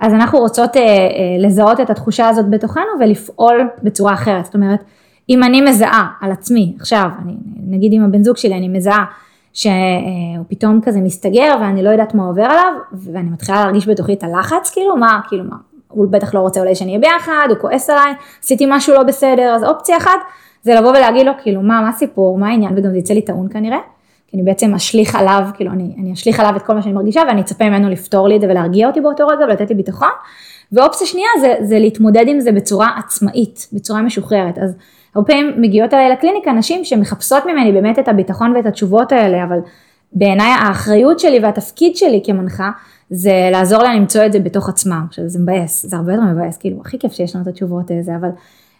[0.00, 1.06] אז אנחנו רוצות אה, אה,
[1.38, 4.44] לזהות את התחושה הזאת בתוכנו ולפעול בצורה אחרת.
[4.44, 4.80] זאת אומרת,
[5.30, 7.34] אם אני מזהה על עצמי, עכשיו, אני,
[7.66, 9.04] נגיד עם הבן זוג שלי, אני מזהה
[9.52, 9.68] שהוא
[10.48, 14.70] פתאום כזה מסתגר ואני לא יודעת מה עובר עליו, ואני מתחילה להרגיש בתוכי את הלחץ,
[14.70, 15.56] כאילו מה, כאילו מה,
[15.92, 19.54] הוא בטח לא רוצה אולי שאני אהיה ביחד, הוא כועס עליי, עשיתי משהו לא בסדר,
[19.54, 20.20] אז אופציה אחת
[20.62, 23.48] זה לבוא ולהגיד לו, כאילו, מה, מה הסיפור, מה העניין, וגם זה יצא לי טעון
[23.50, 23.78] כנראה,
[24.28, 27.22] כי אני בעצם אשליך עליו, כאילו, אני, אני אשליך עליו את כל מה שאני מרגישה,
[27.28, 30.08] ואני אצפה ממנו לפתור לי את זה ולהרגיע אותי באותו רגע ולתת לי ביטחון.
[30.72, 34.58] ואופציה שנייה זה, זה להתמודד עם זה בצורה עצמאית, בצורה משוחררת.
[34.58, 34.76] אז
[35.14, 39.58] הרבה פעמים מגיעות אליי לקליניקה נשים שמחפשות ממני באמת את הביטחון ואת התשובות האלה, אבל
[40.12, 42.70] בעיניי האחריות שלי והתפקיד שלי כמנחה,
[43.14, 45.04] זה לעזור להם למצוא את זה בתוך עצמם.
[45.08, 48.16] עכשיו זה מבאס, זה הרבה יותר מבאס, כאילו, הכי כיף שיש לנו את התשובות האלה,
[48.20, 48.28] אבל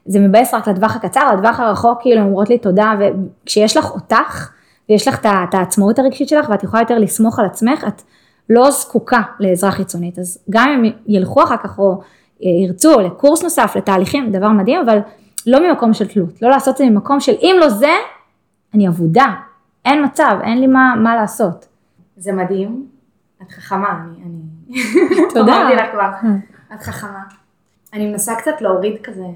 [0.07, 4.51] זה מבאס רק לטווח הקצר, לטווח הרחוק, כאילו, אומרות לי תודה, וכשיש לך אותך,
[4.88, 8.03] ויש לך את העצמאות הרגשית שלך, ואת יכולה יותר לסמוך על עצמך, את
[8.51, 10.18] לא זקוקה לעזרה חיצונית.
[10.18, 12.01] אז גם אם ילכו אחר כך, או
[12.40, 14.99] ירצו לקורס נוסף, לתהליכים, דבר מדהים, אבל
[15.47, 17.92] לא ממקום של תלות, לא לעשות את זה ממקום של אם לא זה,
[18.75, 19.27] אני אבודה,
[19.85, 21.66] אין מצב, אין לי מה, מה לעשות.
[22.16, 22.87] זה מדהים,
[23.47, 24.23] את חכמה, אני...
[24.25, 24.83] אני...
[25.35, 25.57] תודה.
[25.57, 26.11] אמרתי לך כבר,
[26.75, 27.23] את חכמה.
[27.93, 29.27] אני מנסה קצת להוריד כזה,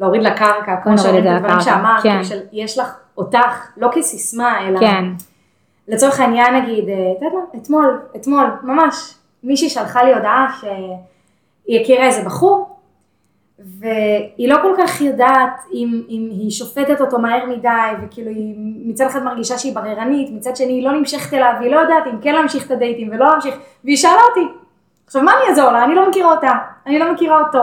[0.00, 2.24] להוריד לקרקע, כמו נוריד שאומרים את את זה הדברים לקרקע, שאמרת, כן.
[2.24, 5.04] של יש לך אותך, לא כסיסמה, אלא כן,
[5.88, 11.80] לצורך העניין נגיד, אה, את יודעת מה, אתמול, אתמול, ממש, מישהי שלחה לי הודעה שהיא
[11.80, 12.73] הכירה איזה בחור,
[13.64, 17.68] והיא לא כל כך יודעת אם, אם היא שופטת אותו מהר מדי,
[18.02, 18.54] וכאילו היא
[18.86, 22.20] מצד אחד מרגישה שהיא בררנית, מצד שני היא לא נמשכת אליו, והיא לא יודעת אם
[22.22, 24.52] כן להמשיך את הדייטים ולא להמשיך, והיא שאלה אותי,
[25.06, 25.84] עכשיו מה אני אעזור לה?
[25.84, 26.52] אני לא מכירה אותה,
[26.86, 27.62] אני לא מכירה אותו,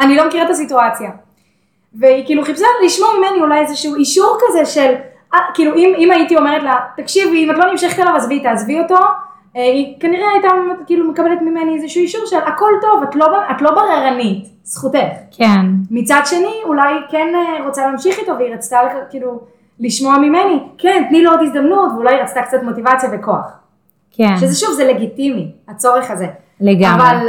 [0.00, 1.10] אני לא מכירה את הסיטואציה.
[1.94, 4.94] והיא כאילו חיפשה לשמוע ממני אולי איזשהו אישור כזה של,
[5.34, 8.80] אה, כאילו אם, אם הייתי אומרת לה, תקשיבי, אם את לא נמשכת אליו עזבי, תעזבי
[8.80, 8.98] אותו,
[9.54, 10.48] היא כנראה הייתה
[10.86, 14.98] כאילו מקבלת ממני איזשהו אישור של הכל טוב, את לא, את לא בררנית, זכותך.
[15.30, 15.60] כן.
[15.90, 18.78] מצד שני, אולי כן אה, רוצה להמשיך איתו והיא רצתה
[19.10, 19.40] כאילו
[19.80, 23.58] לשמוע ממני, כן, תני לו עוד הזדמנות, ואולי היא רצתה קצת מוטיבציה וכוח.
[24.10, 24.36] כן.
[24.36, 26.26] שזה שוב, זה לגיטימי, הצורך הזה.
[26.60, 26.94] לגמרי.
[26.94, 27.28] אבל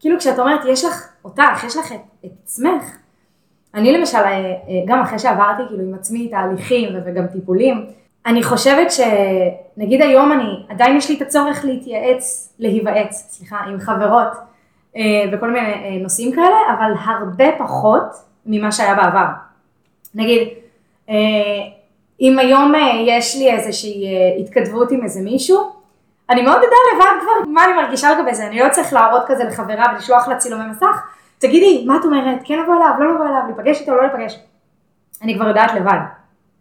[0.00, 2.96] כאילו כשאת אומרת, יש לך אותך, יש לך את, את עצמך,
[3.74, 4.54] אני למשל, אה, אה,
[4.86, 7.86] גם אחרי שעברתי כאילו עם עצמי תהליכים וגם טיפולים,
[8.26, 14.28] אני חושבת שנגיד היום אני, עדיין יש לי את הצורך להתייעץ, להיוועץ, סליחה, עם חברות
[15.32, 18.02] וכל מיני נושאים כאלה, אבל הרבה פחות
[18.46, 19.26] ממה שהיה בעבר.
[20.14, 20.48] נגיד,
[22.20, 22.72] אם היום
[23.06, 24.06] יש לי איזושהי
[24.40, 25.72] התכתבות עם איזה מישהו,
[26.30, 29.44] אני מאוד יודע לבד כבר מה אני מרגישה לגבי זה, אני לא צריך להראות כזה
[29.44, 31.02] לחברה ולשלוח לה צילומי מסך,
[31.38, 34.38] תגידי, מה את אומרת, כן לבוא אליו, לא לבוא אליו, להיפגש איתו, לא להיפגש.
[35.22, 35.98] אני כבר יודעת לבד.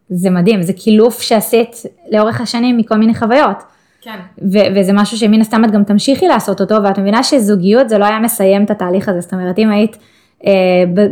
[0.10, 3.64] זה מדהים, זה קילוף שעשית לאורך השנים מכל מיני חוויות.
[4.02, 4.20] כן.
[4.52, 8.06] ו- וזה משהו שמן הסתם את גם תמשיכי לעשות אותו, ואת מבינה שזוגיות זה לא
[8.06, 9.98] היה מסיים את התהליך הזה, זאת אומרת אם היית
[10.46, 10.52] אה,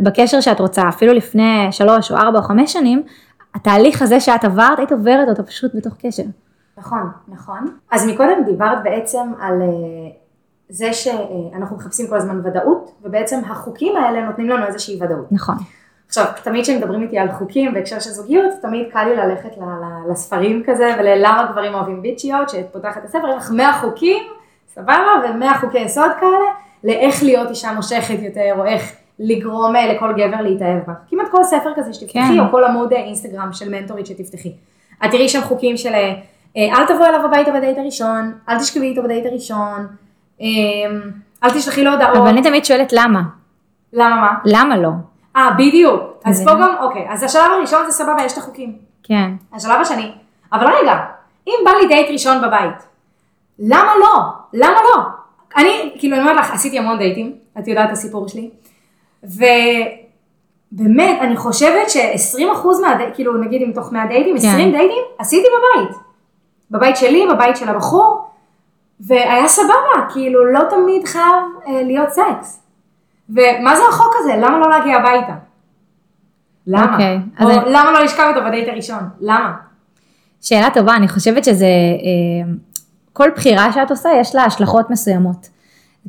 [0.02, 3.02] בקשר שאת רוצה, אפילו לפני שלוש או ארבע או חמש שנים,
[3.54, 6.22] התהליך הזה שאת עברת, היית עוברת אותו פשוט בתוך קשר.
[6.78, 7.76] נכון, נכון.
[7.90, 9.68] אז מקודם דיברת בעצם על אה,
[10.68, 15.32] זה שאנחנו מחפשים כל הזמן ודאות, ובעצם החוקים האלה נותנים לנו איזושהי ודאות.
[15.32, 15.54] נכון.
[16.08, 19.50] עכשיו, תמיד כשמדברים איתי על חוקים בהקשר של זוגיות, תמיד קל לי ללכת
[20.10, 24.22] לספרים כזה וללמה גברים אוהבים ביצ'יות, שאת פותחת את הספר, יש לך 100 חוקים,
[24.74, 26.46] סבבה, ו-100 חוקי יסוד כאלה,
[26.84, 30.92] לאיך להיות אישה מושכת יותר, או איך לגרום אה, לכל גבר להתאהב בה.
[31.10, 32.40] כמעט כל ספר כזה שתפתחי, כן.
[32.40, 34.52] או כל עמוד אינסטגרם של מנטורית שתפתחי.
[35.04, 36.14] את תראי שם חוקים של אה,
[36.56, 39.86] אל תבוא אליו הביתה בדייט הראשון, אל תשכבי איתו בדייט הראשון,
[40.40, 40.46] אה,
[41.44, 42.16] אל תשלחי לו הודעות.
[42.16, 43.22] אבל אני תמיד שואלת למה.
[43.92, 44.34] למה מה?
[44.44, 44.90] למה לא?
[45.36, 46.00] אה, בדיוק.
[46.24, 48.78] אז פה גם, אוקיי, אז השלב הראשון זה סבבה, יש את החוקים.
[49.02, 49.30] כן.
[49.52, 50.12] השלב השני,
[50.52, 50.94] אבל רגע,
[51.46, 52.82] אם בא לי דייט ראשון בבית,
[53.58, 54.20] למה לא?
[54.52, 55.02] למה לא?
[55.56, 58.50] אני, כאילו, אני אומרת לך, עשיתי המון דייטים, את יודעת את הסיפור שלי,
[59.22, 64.48] ובאמת, אני חושבת ש-20% מהדייטים, כאילו, נגיד אם מתוך 100 דייטים, כן.
[64.48, 65.96] 20 דייטים, עשיתי בבית.
[66.70, 68.30] בבית שלי, בבית של הבחור,
[69.00, 72.63] והיה סבבה, כאילו לא תמיד חייב אה, להיות סקס.
[73.28, 74.36] ומה זה החוק הזה?
[74.36, 75.34] למה לא להגיע הביתה?
[76.66, 76.84] למה?
[76.84, 77.72] Okay, אוקיי, או אני...
[77.72, 79.08] למה לא לשכב איתו בדייט הראשון?
[79.20, 79.52] למה?
[80.40, 82.52] שאלה טובה, אני חושבת שזה, אה,
[83.12, 85.48] כל בחירה שאת עושה יש לה השלכות מסוימות.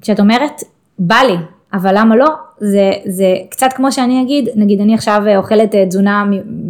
[0.01, 0.61] כשאת אומרת,
[0.99, 1.37] בא לי,
[1.73, 2.29] אבל למה לא?
[2.59, 6.23] זה, זה קצת כמו שאני אגיד, נגיד אני עכשיו אוכלת אה, תזונה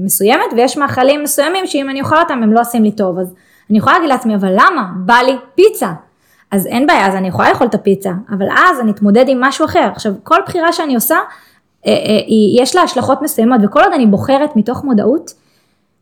[0.03, 3.34] מסוימת ויש מאכלים מסוימים שאם אני אוכל אותם הם לא עושים לי טוב, אז
[3.69, 4.91] אני יכולה להגיד לעצמי, אבל למה?
[5.05, 5.91] בא לי פיצה.
[6.55, 9.65] אז אין בעיה, אז אני יכולה לאכול את הפיצה, אבל אז אני אתמודד עם משהו
[9.65, 9.89] אחר.
[9.91, 11.15] עכשיו, כל בחירה שאני עושה,
[11.85, 15.33] אה, אה, יש לה השלכות מסוימות, וכל עוד אני בוחרת מתוך מודעות,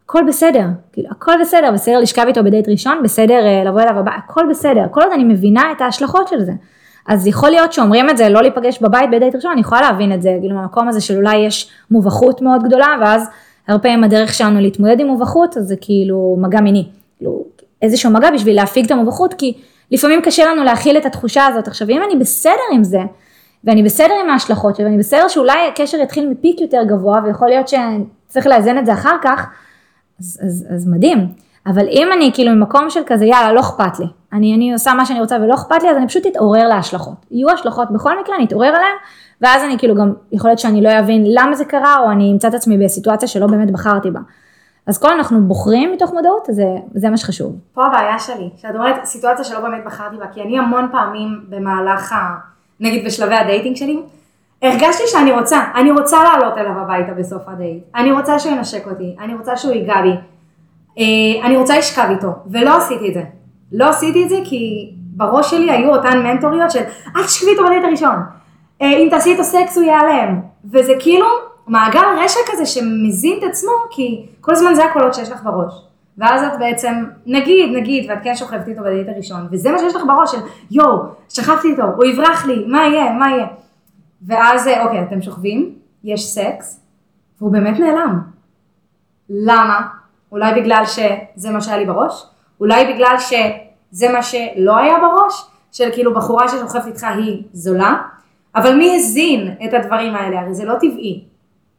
[0.06, 4.12] הכל בסדר, כאילו הכל בסדר, בסדר לשכב איתו בדייט ראשון, בסדר אה, לבוא אליו הבא,
[4.18, 6.52] הכל בסדר, כל עוד אני מבינה את ההשלכות של זה.
[7.08, 10.22] אז יכול להיות שאומרים את זה, לא להיפגש בבית בדייט ראשון, אני יכולה להבין את
[10.22, 13.30] זה, כאילו מהמקום הזה של אולי יש מובכות מאוד גדולה, ואז
[13.68, 16.86] הרבה פעמים הדרך שלנו להתמודד עם מובכות, אז זה כאילו מגע מיני.
[17.18, 17.44] כאילו
[17.82, 19.54] איזשהו מגע בשביל להפיג את המובכות, כי
[19.94, 21.68] לפעמים קשה לנו להכיל את התחושה הזאת.
[21.68, 23.02] עכשיו, אם אני בסדר עם זה,
[23.64, 27.68] ואני בסדר עם ההשלכות שלי, ואני בסדר שאולי הקשר יתחיל מפיק יותר גבוה, ויכול להיות
[27.68, 29.48] שצריך לאזן את זה אחר כך,
[30.20, 31.28] אז, אז, אז מדהים.
[31.68, 35.06] אבל אם אני כאילו ממקום של כזה, יאללה, לא אכפת לי, אני, אני עושה מה
[35.06, 37.26] שאני רוצה ולא אכפת לי, אז אני פשוט אתעורר להשלכות.
[37.32, 38.96] יהיו השלכות בכל מקרה, אני אתעורר עליהן,
[39.42, 42.48] ואז אני כאילו גם, יכול להיות שאני לא אבין למה זה קרה, או אני אמצא
[42.48, 44.20] את עצמי בסיטואציה שלא באמת בחרתי בה.
[44.88, 47.56] אז כל אנחנו בוחרים מתוך מודעות, זה, זה מה שחשוב.
[47.74, 52.14] פה הבעיה שלי, שאת אומרת סיטואציה שלא באמת בחרתי בה, כי אני המון פעמים במהלך,
[52.14, 52.36] ה,
[52.80, 54.00] נגיד בשלבי ה dating שלי,
[54.62, 59.16] הרגשתי שאני רוצה, אני רוצה לעלות אליו הביתה בסוף הדייט, אני רוצה שהוא ינשק אותי,
[59.20, 60.14] אני רוצה שהוא ייגע בי,
[61.00, 63.24] אה, אני רוצה לשכב איתו, ולא עשיתי את זה.
[63.72, 66.84] לא עשיתי את זה כי בראש שלי היו אותן מנטוריות של
[67.16, 68.16] אל תשכבי איתו בדייט הראשון,
[68.82, 70.42] אה, אם תעשי איתו סקס הוא ייעלם,
[70.72, 71.28] וזה כאילו
[71.68, 75.74] מעגל רשע כזה שמזין את עצמו, כי כל הזמן זה הקולות שיש לך בראש.
[76.18, 80.02] ואז את בעצם, נגיד, נגיד, ואת כן שוכבת איתו בדייט הראשון, וזה מה שיש לך
[80.08, 80.38] בראש של
[80.72, 80.98] יואו,
[81.30, 83.48] שכבתי איתו, הוא יברח לי, מה יהיה, מה יהיה.
[84.28, 86.80] ואז, אוקיי, אתם שוכבים, יש סקס,
[87.40, 88.20] והוא באמת נעלם.
[89.30, 89.82] למה?
[90.32, 92.26] אולי בגלל שזה מה שהיה לי בראש?
[92.60, 95.46] אולי בגלל שזה מה שלא היה בראש?
[95.72, 97.96] של כאילו בחורה ששוכבת איתך היא זולה?
[98.56, 100.40] אבל מי הזין את הדברים האלה?
[100.40, 101.33] הרי זה לא טבעי.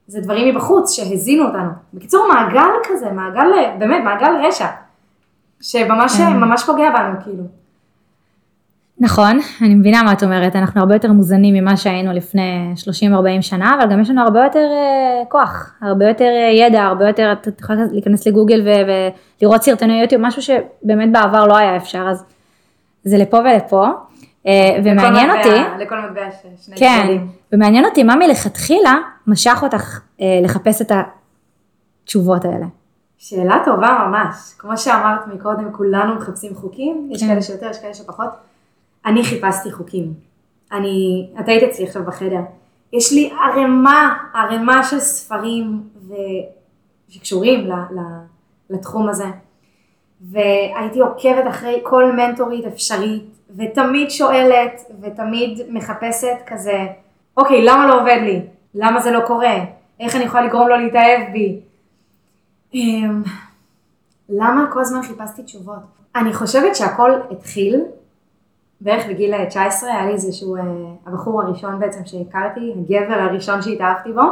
[0.07, 1.71] זה דברים מבחוץ שהזינו אותנו.
[1.95, 3.47] בקיצור, מעגל כזה, מעגל,
[3.79, 4.67] באמת, מעגל רשע,
[5.61, 7.45] שממש ממש פוגע בנו, כאילו.
[9.01, 12.73] נכון, אני מבינה מה את אומרת, אנחנו הרבה יותר מוזנים ממה שהיינו לפני
[13.39, 17.07] 30-40 שנה, אבל גם יש לנו הרבה יותר uh, כוח, הרבה יותר uh, ידע, הרבה
[17.09, 18.91] יותר, את יכולה להיכנס לגוגל ו-
[19.41, 22.25] ולראות סרטוני יוטיוב, משהו שבאמת בעבר לא היה אפשר, אז
[23.05, 23.87] זה לפה ולפה.
[24.45, 24.49] Uh,
[24.85, 26.21] ומעניין לכל אותי, מטבע- לכל מטבע
[26.67, 27.29] שני כן, צדדים.
[27.55, 28.95] ומעניין אותי מה מלכתחילה
[29.27, 30.93] משך אותך uh, לחפש את
[32.03, 32.67] התשובות האלה.
[33.19, 34.55] שאלה טובה ממש.
[34.59, 37.29] כמו שאמרת מקודם, כולנו מחפשים חוקים, יש כן.
[37.29, 38.29] כאלה שיותר, יש כאלה שפחות.
[39.07, 40.15] אני חיפשתי חוקים.
[40.73, 42.41] אני, את היית אצלי עכשיו בחדר.
[42.93, 46.15] יש לי ערימה, ערימה של ספרים ו...
[47.09, 47.73] שקשורים ל...
[47.73, 48.01] ל...
[48.71, 49.27] לתחום הזה.
[50.21, 53.25] והייתי עוקבת אחרי כל מנטורית אפשרית,
[53.57, 56.87] ותמיד שואלת, ותמיד מחפשת כזה,
[57.37, 58.47] אוקיי, למה לא עובד לי?
[58.75, 59.55] למה זה לא קורה?
[60.01, 61.61] איך אני יכולה לגרום לו להתאהב בי?
[62.75, 63.23] אמ,
[64.29, 65.83] למה כל הזמן חיפשתי תשובות?
[66.17, 67.81] אני חושבת שהכל התחיל
[68.81, 70.63] בערך בגיל 19, היה לי איזשהו, אה,
[71.07, 74.23] הבחור הראשון בעצם שהכרתי, הגבר הראשון שהתאהבתי בו,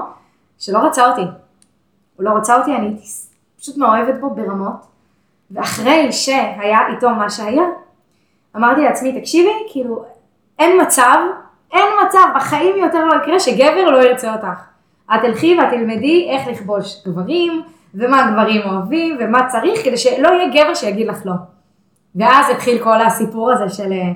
[0.58, 1.22] שלא רצה אותי.
[2.16, 3.02] הוא לא רצה אותי, אני הייתי
[3.60, 4.86] פשוט מאוהבת בו ברמות,
[5.50, 7.64] ואחרי שהיה איתו מה שהיה,
[8.56, 10.04] אמרתי לעצמי, תקשיבי, כאילו,
[10.58, 11.18] אין מצב,
[11.72, 14.64] אין מצב, בחיים יותר לא יקרה שגבר לא ירצה אותך.
[15.14, 17.62] את תלכי ואת תלמדי איך לכבוש גברים,
[17.94, 21.32] ומה גברים אוהבים, ומה צריך, כדי שלא יהיה גבר שיגיד לך לא.
[22.14, 24.12] ואז התחיל כל הסיפור הזה של אה,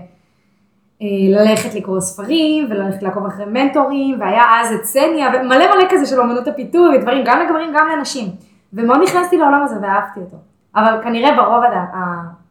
[1.30, 6.20] ללכת לקרוא ספרים, וללכת לעקוב אחרי מנטורים, והיה אז את סניה, ומלא מלא כזה של
[6.20, 8.28] אומנות הפיתוי, ודברים גם לגברים, גם לנשים.
[8.72, 10.36] ומאוד נכנסתי לעולם הזה ואהבתי אותו.
[10.76, 11.68] אבל כנראה ברובד,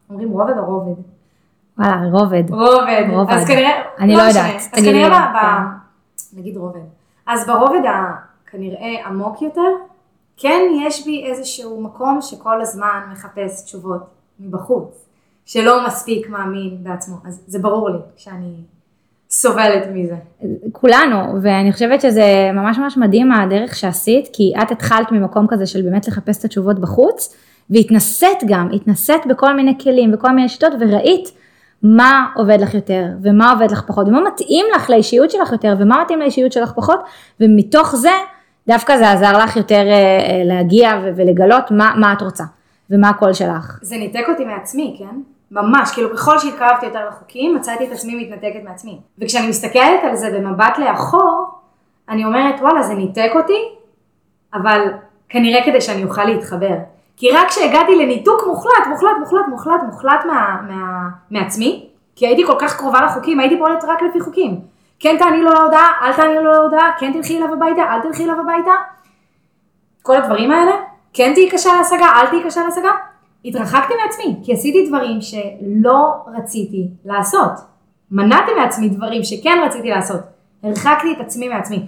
[0.09, 1.14] אומרים רובד או רובד?
[1.77, 2.43] וואלה, רובד.
[2.49, 3.03] רובד.
[3.11, 3.33] רובד.
[3.33, 4.47] אז כנראה, אני לא משנה.
[4.47, 6.39] יודעת, אז כנראה ב- ב- כן.
[6.39, 6.79] נגיד רובד.
[7.27, 9.61] אז ברובד הכנראה עמוק יותר,
[10.37, 14.01] כן יש בי איזשהו מקום שכל הזמן מחפש תשובות
[14.39, 15.05] מבחוץ,
[15.45, 17.15] שלא מספיק מאמין בעצמו.
[17.27, 18.53] אז זה ברור לי שאני
[19.29, 20.15] סובלת מזה.
[20.71, 25.81] כולנו, ואני חושבת שזה ממש ממש מדהים הדרך שעשית, כי את התחלת ממקום כזה של
[25.81, 27.35] באמת לחפש את התשובות בחוץ,
[27.69, 31.31] והתנסית גם, התנסית בכל מיני כלים וכל מיני שיטות, וראית
[31.83, 36.01] מה עובד לך יותר, ומה עובד לך פחות, ומה מתאים לך לאישיות שלך יותר, ומה
[36.01, 36.99] מתאים לאישיות שלך פחות,
[37.39, 38.11] ומתוך זה,
[38.67, 42.43] דווקא זה עזר לך יותר אה, אה, להגיע ולגלות מה, מה את רוצה,
[42.89, 43.79] ומה הקול שלך.
[43.81, 45.19] זה ניתק אותי מעצמי, כן?
[45.51, 48.99] ממש, כאילו ככל שהתקרבתי יותר לחוקים, מצאתי את עצמי מתנתקת מעצמי.
[49.19, 51.45] וכשאני מסתכלת על זה במבט לאחור,
[52.09, 53.59] אני אומרת, וואלה, זה ניתק אותי,
[54.53, 54.81] אבל
[55.29, 56.75] כנראה כדי שאני אוכל להתחבר.
[57.17, 62.55] כי רק כשהגעתי לניתוק מוחלט, מוחלט, מוחלט, מוחלט, מוחלט מה, מה, מעצמי, כי הייתי כל
[62.59, 64.59] כך קרובה לחוקים, הייתי פועלת רק לפי חוקים.
[64.99, 68.35] כן תעני לו להודעה, אל תעני לו להודעה, כן תלכי אליו הביתה, אל תלכי אליו
[68.39, 68.71] הביתה.
[70.01, 70.71] כל הדברים האלה,
[71.13, 72.91] כן תהיי קשה להשגה, אל תהיי קשה להשגה.
[73.45, 77.51] התרחקתי מעצמי, כי עשיתי דברים שלא רציתי לעשות.
[78.11, 80.19] מנעתי מעצמי דברים שכן רציתי לעשות.
[80.63, 81.85] הרחקתי את עצמי מעצמי.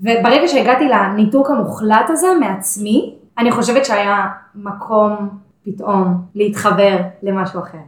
[0.00, 7.78] וברגע שהגעתי לניתוק המוחלט הזה מעצמי, אני חושבת שהיה מקום פתאום להתחבר למשהו אחר.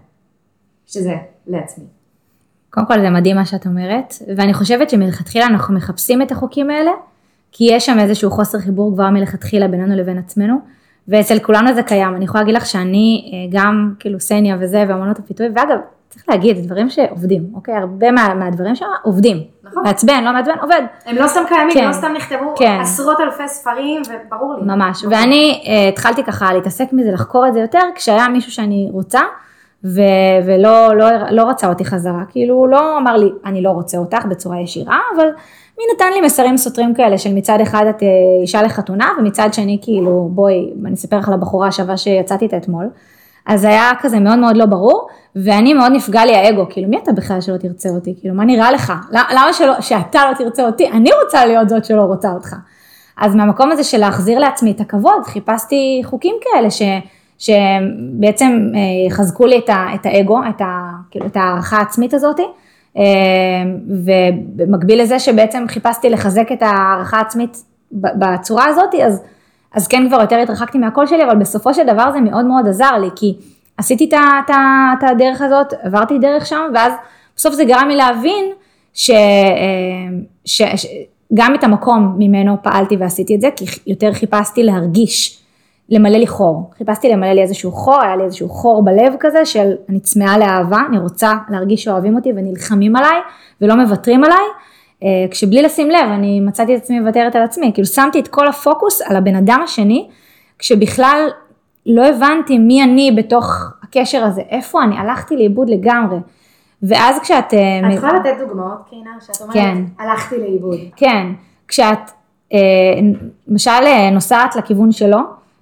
[0.89, 1.15] שזה
[1.47, 1.85] לעצמי.
[2.71, 6.91] קודם כל זה מדהים מה שאת אומרת, ואני חושבת שמלכתחילה אנחנו מחפשים את החוקים האלה,
[7.53, 10.59] כי יש שם איזשהו חוסר חיבור כבר מלכתחילה בינינו לבין עצמנו,
[11.09, 15.19] ואצל כולנו זה קיים, אני יכולה להגיד לך שאני אה, גם כאילו סניה וזה ואמנות
[15.19, 15.79] הפיתוי, ואגב,
[16.19, 17.75] צריך להגיד, זה דברים שעובדים, אוקיי?
[17.75, 19.37] הרבה מה, מהדברים שם עובדים.
[19.63, 19.83] נכון.
[19.83, 20.83] מעצבן, לא מעצבן, עובד.
[21.07, 21.89] הם לא סתם קיימים, כן.
[21.89, 22.79] לא סתם נכתבו כן.
[22.81, 24.67] עשרות אלפי ספרים, וברור לי.
[24.67, 29.21] ממש, ואני uh, התחלתי ככה להתעסק מזה, לחקור את זה יותר, כשהיה מישהו שאני רוצה,
[29.85, 33.99] ו- ולא לא, לא רצה אותי חזרה, כאילו הוא לא אמר לי, אני לא רוצה
[33.99, 35.27] אותך בצורה ישירה, אבל
[35.79, 38.09] מי נתן לי מסרים סותרים כאלה, של מצד אחד את אה,
[38.43, 42.91] אישה לחתונה, ומצד שני כאילו, בואי, אני אספר לך על הבחורה השווה שיצאתי איתה אתמול,
[43.49, 47.13] אז היה כזה מאוד מאוד לא ברור, ואני מאוד נפגע לי האגו, כאילו מי אתה
[47.13, 50.91] בכלל שלא תרצה אותי, כאילו מה נראה לך, למה למה שלא, שאתה לא תרצה אותי,
[50.91, 52.55] אני רוצה להיות זאת שלא רוצה אותך.
[53.17, 56.83] אז מהמקום הזה של להחזיר לעצמי את הכבוד, חיפשתי חוקים כאלה ש,
[57.39, 62.41] שבעצם אה, יחזקו לי את, ה, את האגו, את, ה, כאילו, את הערכה העצמית הזאת,
[62.97, 63.05] אה,
[63.89, 67.57] ובמקביל לזה שבעצם חיפשתי לחזק את הערכה העצמית
[67.93, 69.23] בצורה הזאת, אז,
[69.75, 72.99] אז כן כבר יותר התרחקתי מהקול שלי, אבל בסופו של דבר זה מאוד מאוד עזר
[73.01, 73.37] לי, כי
[73.77, 76.93] עשיתי את, הדרך הזאת, עברתי דרך שם, ואז
[77.37, 78.45] בסוף זה גרם לי להבין
[78.95, 80.77] ש, אה,
[81.55, 85.43] את המקום ממנו פעלתי ועשיתי את זה, כי יותר חיפשתי להרגיש,
[85.89, 86.71] למלא לי חור.
[86.79, 90.79] חיפשתי למלא לי איזשהו חור, היה לי איזשהו חור בלב כזה של אני צמאה לאהבה,
[90.89, 93.21] אני רוצה להרגיש שאוהבים אותי ונלחמים עליי
[93.61, 94.45] ולא מוותרים עליי,
[95.31, 99.03] כשבלי לשים לב אני מצאתי את עצמי מוותרת על עצמי, כאילו שמתי את כל הפוקוס
[99.03, 100.09] על הבן אדם השני,
[100.59, 101.29] כשבכלל
[101.87, 106.19] לא הבנתי מי אני בתוך הקשר הזה, איפה אני, הלכתי לאיבוד לגמרי.
[106.83, 107.55] ואז כשאת...
[107.55, 109.85] אה, את יכולה לתת דוגמאות, קרינה, שאת אומרת, כן.
[109.99, 110.79] הלכתי לאיבוד.
[110.97, 111.27] כן,
[111.69, 112.11] כשאת
[112.53, 112.59] אה,
[113.49, 115.19] למשל אה, נוסעת לכיוון שלו,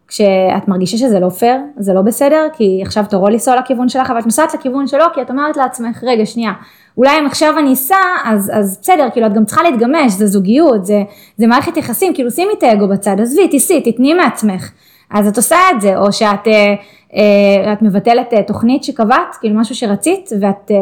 [0.09, 4.19] כשאת מרגישה שזה לא פייר, זה לא בסדר, כי עכשיו תורו לנסוע לכיוון שלך, אבל
[4.19, 6.53] את נוסעת לכיוון שלו, כי את אומרת לעצמך, רגע, שנייה,
[6.97, 10.87] אולי אם עכשיו אני אסע, אז, אז בסדר, כאילו את גם צריכה להתגמש, זה זוגיות,
[10.87, 11.03] זה,
[11.37, 14.71] זה מערכת יחסים, כאילו שימי את האגו בצד, עזבי, תיסעי, תתני מעצמך.
[15.11, 16.75] אז את עושה את זה, או שאת אה,
[17.15, 20.77] אה, מבטלת אה, תוכנית שקבעת, כאילו משהו שרצית, ואת, אה,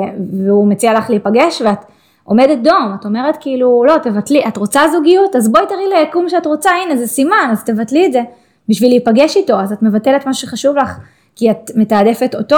[0.47, 1.85] והוא מציע לך להיפגש, ואת
[2.25, 6.47] עומדת דום, את אומרת כאילו, לא, תבטלי, את רוצה זוגיות, אז בואי תראי ליקום שאת
[6.47, 8.21] רוצה, הנה זה סימן, אז תבטלי את זה,
[8.68, 10.98] בשביל להיפגש איתו, אז את מבטלת משהו שחשוב לך,
[11.37, 12.57] כי את מתעדפת אותו,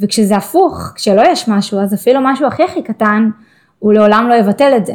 [0.00, 3.30] וכשזה הפוך, כשלא יש משהו, אז אפילו משהו הכי הכי קטן,
[3.78, 4.94] הוא לעולם לא יבטל את זה.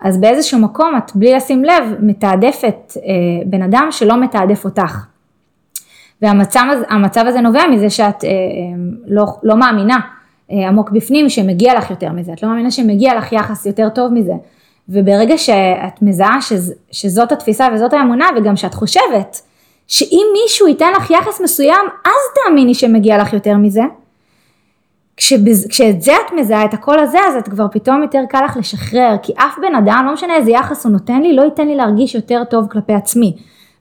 [0.00, 3.02] אז באיזשהו מקום את, בלי לשים לב, מתעדפת אה,
[3.46, 5.06] בן אדם שלא מתעדף אותך.
[6.22, 8.34] והמצב הזה, המצב הזה נובע מזה שאת אה, אה,
[9.06, 10.00] לא, לא מאמינה
[10.50, 14.12] אה, עמוק בפנים שמגיע לך יותר מזה, את לא מאמינה שמגיע לך יחס יותר טוב
[14.12, 14.32] מזה.
[14.88, 19.40] וברגע שאת מזהה שז, שזאת התפיסה וזאת האמונה, וגם שאת חושבת
[19.88, 23.82] שאם מישהו ייתן לך יחס מסוים, אז תאמיני שמגיע לך יותר מזה.
[25.16, 28.56] כשבז, כשאת זה את מזהה את הקול הזה, אז את כבר פתאום יותר קל לך
[28.56, 31.76] לשחרר, כי אף בן אדם, לא משנה איזה יחס הוא נותן לי, לא ייתן לי
[31.76, 33.36] להרגיש יותר טוב כלפי עצמי.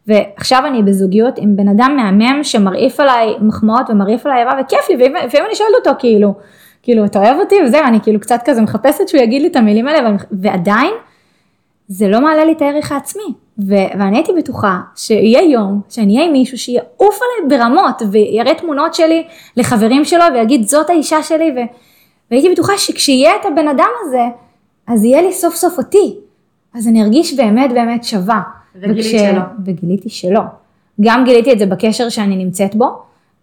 [0.08, 4.96] ועכשיו אני בזוגיות עם בן אדם מהמם שמרעיף עליי מחמאות ומרעיף עליי אהבה וכיף לי,
[4.96, 6.34] ולפעמים אני שואלת אותו כאילו,
[6.84, 9.88] כאילו אתה אוהב אותי וזהו, אני כאילו קצת כזה מחפשת שהוא יגיד לי את המילים
[9.88, 10.94] האלה, ועדיין
[11.88, 13.47] זה לא מעלה לי את הערך העצמי.
[13.60, 18.94] ו- ואני הייתי בטוחה שיהיה יום שאני אהיה עם מישהו שיעוף עליי ברמות ויראה תמונות
[18.94, 19.24] שלי
[19.58, 21.74] לחברים שלו ויגיד זאת האישה שלי ו-
[22.32, 24.22] והייתי בטוחה שכשיהיה את הבן אדם הזה
[24.88, 26.16] אז יהיה לי סוף סוף אותי.
[26.76, 28.42] אז אני ארגיש באמת באמת שווה.
[28.76, 29.42] וגילית וכש- שלא.
[29.66, 30.42] וגיליתי שלא.
[31.02, 32.86] גם גיליתי את זה בקשר שאני נמצאת בו,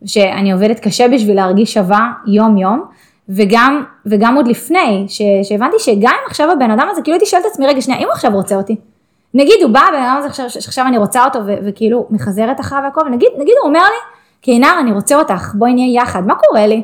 [0.06, 2.84] שאני עובדת קשה בשביל להרגיש שווה יום יום,
[3.28, 7.46] וגם, וגם עוד לפני, ש, שהבנתי שגם אם עכשיו הבן אדם הזה, כאילו הייתי שואלת
[7.46, 8.76] את עצמי, רגע שנייה, אם הוא עכשיו רוצה אותי,
[9.34, 12.82] נגיד הוא בא, הבן אדם הזה עכשיו, שעכשיו אני רוצה אותו, ו, וכאילו מחזרת אחריו
[12.84, 16.66] והכל, ונגיד, נגיד הוא אומר לי, קינר אני רוצה אותך, בואי נהיה יחד, מה קורה
[16.66, 16.82] לי?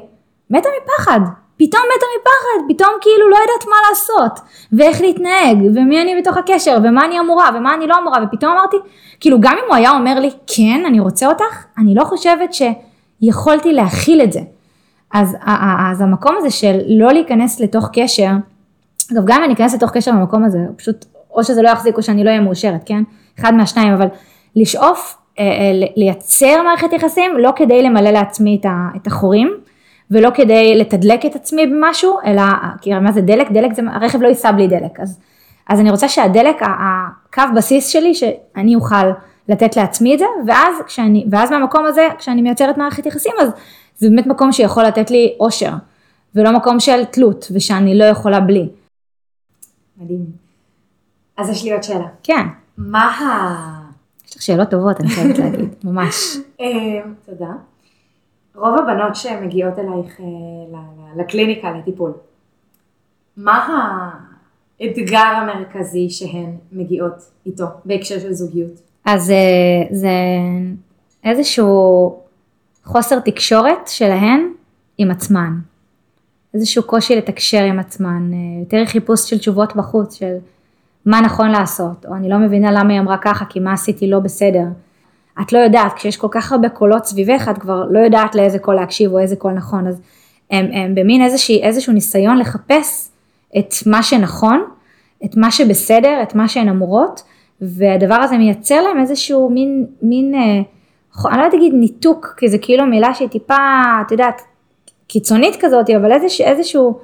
[0.51, 1.21] מתה מפחד,
[1.57, 6.79] פתאום מתה מפחד, פתאום כאילו לא יודעת מה לעשות, ואיך להתנהג, ומי אני בתוך הקשר,
[6.85, 8.77] ומה אני אמורה, ומה אני לא אמורה, ופתאום אמרתי,
[9.21, 13.73] כאילו גם אם הוא היה אומר לי, כן, אני רוצה אותך, אני לא חושבת שיכולתי
[13.73, 14.41] להכיל את זה.
[15.13, 15.37] אז,
[15.91, 18.31] אז המקום הזה של לא להיכנס לתוך קשר,
[19.13, 22.03] אגב גם אם אני אכנס לתוך קשר במקום הזה, פשוט או שזה לא יחזיק או
[22.03, 23.03] שאני לא אהיה מאושרת, כן?
[23.39, 24.07] אחד מהשניים, אבל
[24.57, 28.61] לשאוף אה, אה, לייצר מערכת יחסים לא כדי למלא לעצמי
[28.97, 29.51] את, החורים
[30.11, 32.43] ולא כדי לתדלק את עצמי במשהו, אלא,
[32.81, 33.51] כי מה זה דלק?
[33.51, 35.19] דלק זה, הרכב לא ייסע בלי דלק, אז,
[35.69, 39.07] אז אני רוצה שהדלק, הקו בסיס שלי, שאני אוכל
[39.49, 43.49] לתת לעצמי את זה, ואז, כשאני, ואז מהמקום הזה, כשאני מייצרת מערכת יחסים, אז
[43.97, 45.73] זה באמת מקום שיכול לתת לי אושר,
[46.35, 48.69] ולא מקום של תלות, ושאני לא יכולה בלי.
[50.01, 50.50] מדהים.
[51.41, 52.07] אז יש לי עוד שאלה.
[52.23, 52.47] כן.
[52.79, 53.91] מה ה...
[54.29, 56.37] יש לך שאלות טובות, אני חייבת להגיד, ממש.
[56.61, 56.67] אה,
[57.27, 57.53] תודה.
[58.55, 60.27] רוב הבנות שמגיעות אלייך אה,
[61.17, 62.13] לקליניקה לטיפול,
[63.37, 63.83] מה
[64.81, 68.81] האתגר המרכזי שהן מגיעות איתו בהקשר של זוגיות?
[69.05, 69.37] אז אה,
[69.91, 70.09] זה
[71.25, 72.17] איזשהו
[72.85, 74.53] חוסר תקשורת שלהן
[74.99, 75.53] עם עצמן.
[76.55, 80.37] איזשהו קושי לתקשר עם עצמן, אה, יותר חיפוש של תשובות בחוץ, של
[81.07, 84.19] מה נכון לעשות, או אני לא מבינה למה היא אמרה ככה, כי מה עשיתי לא
[84.19, 84.65] בסדר.
[85.43, 88.75] את לא יודעת, כשיש כל כך הרבה קולות סביבך, את כבר לא יודעת לאיזה קול
[88.75, 90.01] להקשיב או איזה קול נכון, אז
[90.51, 93.11] הם, הם במין איזושהי, איזשהו ניסיון לחפש
[93.59, 94.65] את מה שנכון,
[95.25, 97.23] את מה שבסדר, את מה שהן אמורות,
[97.61, 100.41] והדבר הזה מייצר להם איזשהו מין, מין, אה,
[101.31, 103.55] אני לא יודעת להגיד ניתוק, כי זה כאילו מילה שהיא טיפה,
[104.07, 104.43] את יודעת,
[105.09, 106.99] קיצונית כזאת, אבל איזשה, איזשהו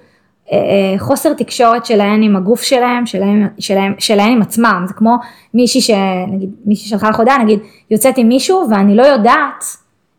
[0.98, 5.16] חוסר תקשורת שלהן עם הגוף שלהם, שלהם, שלהם, שלהן עם עצמם, זה כמו
[5.54, 5.90] מישהי ש...
[6.28, 9.64] נגיד, מישהי שלחה לך הודעה, נגיד, יוצאת עם מישהו ואני לא יודעת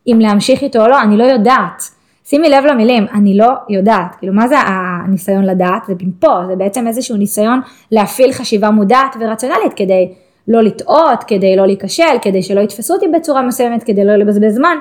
[0.06, 1.82] אם להמשיך איתו או לא, אני לא יודעת.
[2.24, 5.82] שימי לב למילים, אני לא יודעת, כאילו מה זה הניסיון לדעת?
[5.86, 7.60] זה פה, זה בעצם איזשהו ניסיון
[7.90, 10.12] להפעיל חשיבה מודעת ורציונלית כדי
[10.48, 14.76] לא לטעות, כדי לא להיכשל, כדי שלא יתפסו אותי בצורה מסוימת, כדי לא לבזבז זמן,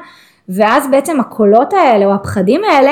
[0.50, 2.92] ואז בעצם הקולות האלה או הפחדים האלה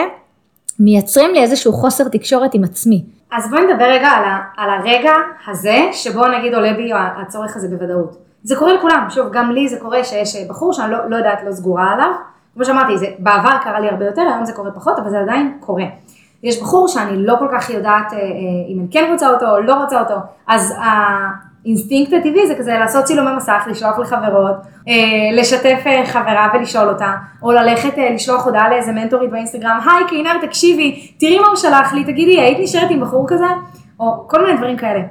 [0.80, 3.04] מייצרים לי איזשהו חוסר תקשורת עם עצמי.
[3.32, 5.14] אז בואי נדבר רגע על, ה, על הרגע
[5.48, 8.18] הזה, שבו נגיד עולה בי הצורך הזה בוודאות.
[8.44, 11.52] זה קורה לכולם, שוב, גם לי זה קורה שיש בחור שאני לא, לא יודעת, לא
[11.52, 12.12] סגורה עליו.
[12.54, 15.58] כמו שאמרתי, זה בעבר קרה לי הרבה יותר, היום זה קורה פחות, אבל זה עדיין
[15.60, 15.84] קורה.
[16.44, 18.24] יש בחור שאני לא כל כך יודעת אה, אה,
[18.70, 20.16] אם אני כן רוצה אותו או לא רוצה אותו,
[20.48, 20.74] אז
[21.66, 24.56] האינסטינקט הטבעי זה כזה לעשות צילומי מסך, לשלוח לחברות,
[24.88, 24.94] אה,
[25.34, 30.46] לשתף אה, חברה ולשאול אותה, או ללכת אה, לשלוח הודעה לאיזה מנטורית באינסטגרם, היי כינר
[30.46, 33.46] תקשיבי, תראי מה הוא שלח לי, תגידי היית נשארת עם בחור כזה,
[34.00, 35.02] או כל מיני דברים כאלה.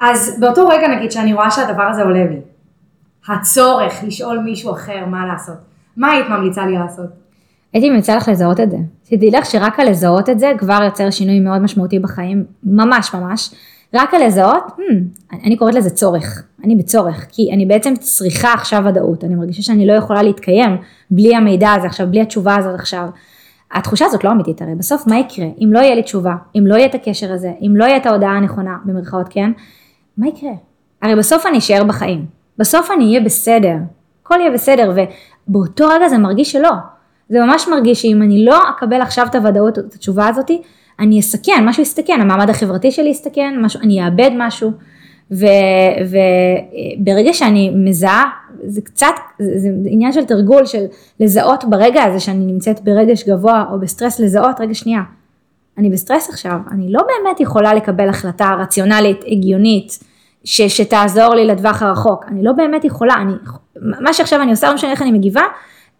[0.00, 2.40] אז באותו רגע נגיד שאני רואה שהדבר הזה עולה לי,
[3.28, 5.56] הצורך לשאול מישהו אחר מה לעשות,
[5.96, 7.06] מה היית ממליצה לי לעשות?
[7.72, 8.76] הייתי ממליצה לך לזהות את זה.
[9.04, 13.50] שתדעי לך שרק על לזהות את זה כבר יוצר שינוי מאוד משמעותי בחיים, ממש ממש.
[13.94, 18.82] רק על לזהות, hmm, אני קוראת לזה צורך, אני בצורך, כי אני בעצם צריכה עכשיו
[18.86, 20.76] ודאות, אני מרגישה שאני לא יכולה להתקיים
[21.10, 23.08] בלי המידע הזה עכשיו, בלי התשובה הזאת עכשיו.
[23.72, 25.46] התחושה הזאת לא אמיתית הרי, בסוף מה יקרה?
[25.64, 28.06] אם לא יהיה לי תשובה, אם לא יהיה את הקשר הזה, אם לא יהיה את
[28.06, 29.50] ההודעה הנכונה, במרכאות כן,
[30.16, 30.52] מה יקרה?
[31.02, 32.26] הרי בסוף אני אשאר בחיים,
[32.58, 33.76] בסוף אני אהיה בסדר,
[34.22, 34.92] הכל יהיה בסדר,
[35.48, 36.72] ובאותו רגע זה מרגיש שלא.
[37.28, 40.62] זה ממש מרגיש שאם אני לא אקבל עכשיו את הוודאות, את התשובה הזאתי,
[41.00, 44.70] אני אסכן, משהו יסתכן, המעמד החברתי שלי יסתכן, משהו, אני אאבד משהו,
[45.30, 48.24] וברגע שאני מזהה,
[48.64, 49.06] זה קצת,
[49.38, 50.84] זה, זה עניין של תרגול, של
[51.20, 55.02] לזהות ברגע הזה שאני נמצאת ברגש גבוה או בסטרס, לזהות, רגע שנייה,
[55.78, 59.98] אני בסטרס עכשיו, אני לא באמת יכולה לקבל החלטה רציונלית, הגיונית,
[60.44, 63.32] ש, שתעזור לי לטווח הרחוק, אני לא באמת יכולה, אני,
[64.00, 65.42] מה שעכשיו אני עושה, לא משנה איך אני מגיבה,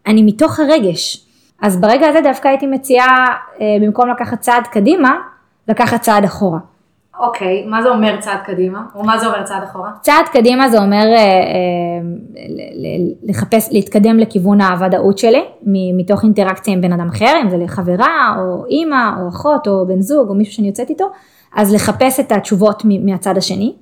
[0.07, 1.30] אני מתוך הרגש.
[1.61, 3.27] אז ברגע הזה דווקא הייתי מציעה,
[3.61, 5.17] אה, במקום לקחת צעד קדימה,
[5.69, 6.59] לקחת צעד אחורה.
[7.21, 8.83] אוקיי, מה זה אומר צעד קדימה?
[8.95, 9.91] או מה זה אומר צעד אחורה?
[10.01, 12.01] צעד קדימה זה אומר אה, אה,
[13.23, 15.45] לחפש, להתקדם לכיוון הוודאות שלי,
[15.97, 20.01] מתוך אינטראקציה עם בן אדם אחר, אם זה לחברה, או אימא, או אחות, או בן
[20.01, 21.11] זוג, או מישהו שאני יוצאת איתו,
[21.55, 23.75] אז לחפש את התשובות מהצד השני.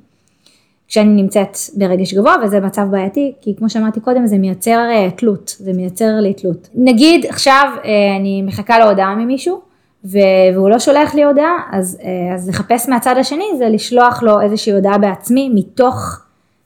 [0.88, 5.56] כשאני נמצאת ברגש גבוה וזה מצב בעייתי כי כמו שאמרתי קודם זה מייצר uh, תלות,
[5.58, 6.68] זה מייצר לי תלות.
[6.74, 7.86] נגיד עכשיו uh,
[8.20, 9.60] אני מחכה להודעה ממישהו
[10.04, 14.72] והוא לא שולח לי הודעה אז, uh, אז לחפש מהצד השני זה לשלוח לו איזושהי
[14.72, 16.20] הודעה בעצמי מתוך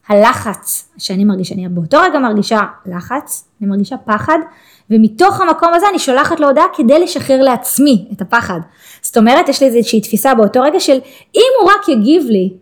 [0.09, 4.39] הלחץ שאני מרגישה, אני באותו רגע מרגישה לחץ, אני מרגישה פחד
[4.91, 8.61] ומתוך המקום הזה אני שולחת לו הודעה כדי לשחרר לעצמי את הפחד.
[9.03, 10.99] זאת אומרת יש לי איזושהי תפיסה באותו רגע של
[11.35, 12.53] אם הוא רק יגיב לי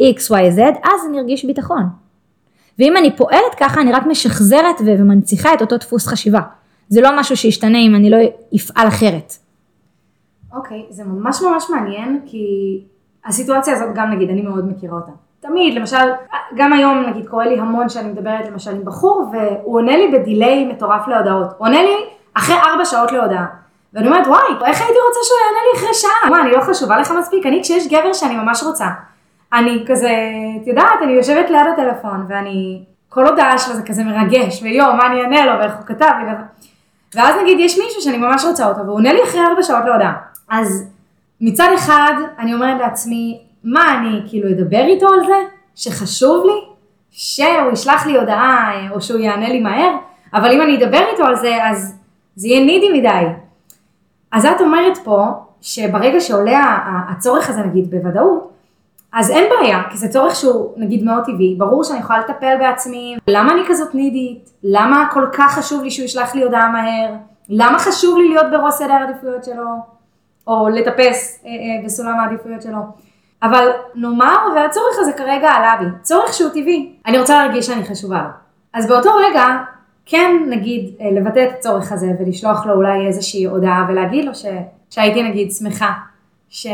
[0.00, 1.82] XYZ, אז אני ארגיש ביטחון.
[2.78, 6.40] ואם אני פועלת ככה, אני רק משחזרת ומנציחה את אותו דפוס חשיבה.
[6.88, 8.16] זה לא משהו שישתנה אם אני לא
[8.56, 9.32] אפעל אחרת.
[10.54, 12.44] אוקיי, okay, זה ממש ממש מעניין, כי
[13.26, 15.12] הסיטואציה הזאת גם נגיד, אני מאוד מכירה אותה.
[15.40, 15.96] תמיד, למשל,
[16.56, 20.64] גם היום נגיד קורה לי המון שאני מדברת למשל עם בחור, והוא עונה לי בדיליי
[20.64, 21.46] מטורף להודעות.
[21.58, 21.94] הוא עונה לי
[22.34, 23.46] אחרי ארבע שעות להודעה.
[23.94, 26.30] ואני אומרת, וואי, איך הייתי רוצה שהוא יענה לי אחרי שעה?
[26.30, 27.46] מה, אני לא חשובה לך מספיק?
[27.46, 28.86] אני, כשיש גבר שאני ממש רוצה,
[29.52, 30.10] אני כזה,
[30.62, 35.06] את יודעת, אני יושבת ליד הטלפון ואני, כל הודעה שלו זה כזה מרגש, ויואו, מה
[35.06, 36.32] אני אענה לו, ואיך הוא כתב לי,
[37.14, 40.12] ואז נגיד יש מישהו שאני ממש רוצה אותו, והוא עונה לי אחרי ארבע שעות להודעה.
[40.48, 40.90] אז
[41.40, 45.36] מצד אחד, אני אומרת לעצמי, מה אני כאילו אדבר איתו על זה,
[45.74, 46.60] שחשוב לי,
[47.10, 49.96] שהוא ישלח לי הודעה, או שהוא יענה לי מהר,
[50.34, 51.96] אבל אם אני אדבר איתו על זה, אז
[52.36, 53.24] זה יהיה נידי מדי.
[54.32, 55.24] אז את אומרת פה,
[55.60, 56.78] שברגע שעולה
[57.08, 58.49] הצורך הזה נגיד בוודאות,
[59.12, 63.16] אז אין בעיה, כי זה צורך שהוא נגיד מאוד טבעי, ברור שאני יכולה לטפל בעצמי,
[63.28, 67.14] למה אני כזאת נידית, למה כל כך חשוב לי שהוא ישלח לי הודעה מהר,
[67.48, 69.66] למה חשוב לי להיות בראש סדר העדיפויות שלו,
[70.46, 72.78] או לטפס אה, אה, בסולם העדיפויות שלו.
[73.42, 78.22] אבל נאמר והצורך הזה כרגע עלה בי, צורך שהוא טבעי, אני רוצה להרגיש שאני חשובה
[78.22, 78.28] לו.
[78.74, 79.44] אז באותו רגע,
[80.06, 84.44] כן נגיד אה, לבטא את הצורך הזה ולשלוח לו אולי איזושהי הודעה ולהגיד לו ש...
[84.90, 85.92] שהייתי נגיד שמחה,
[86.48, 86.66] ש...
[86.66, 86.72] אה,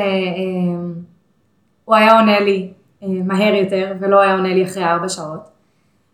[1.87, 2.69] הוא היה עונה לי
[3.03, 5.49] אה, מהר יותר ולא היה עונה לי אחרי ארבע שעות,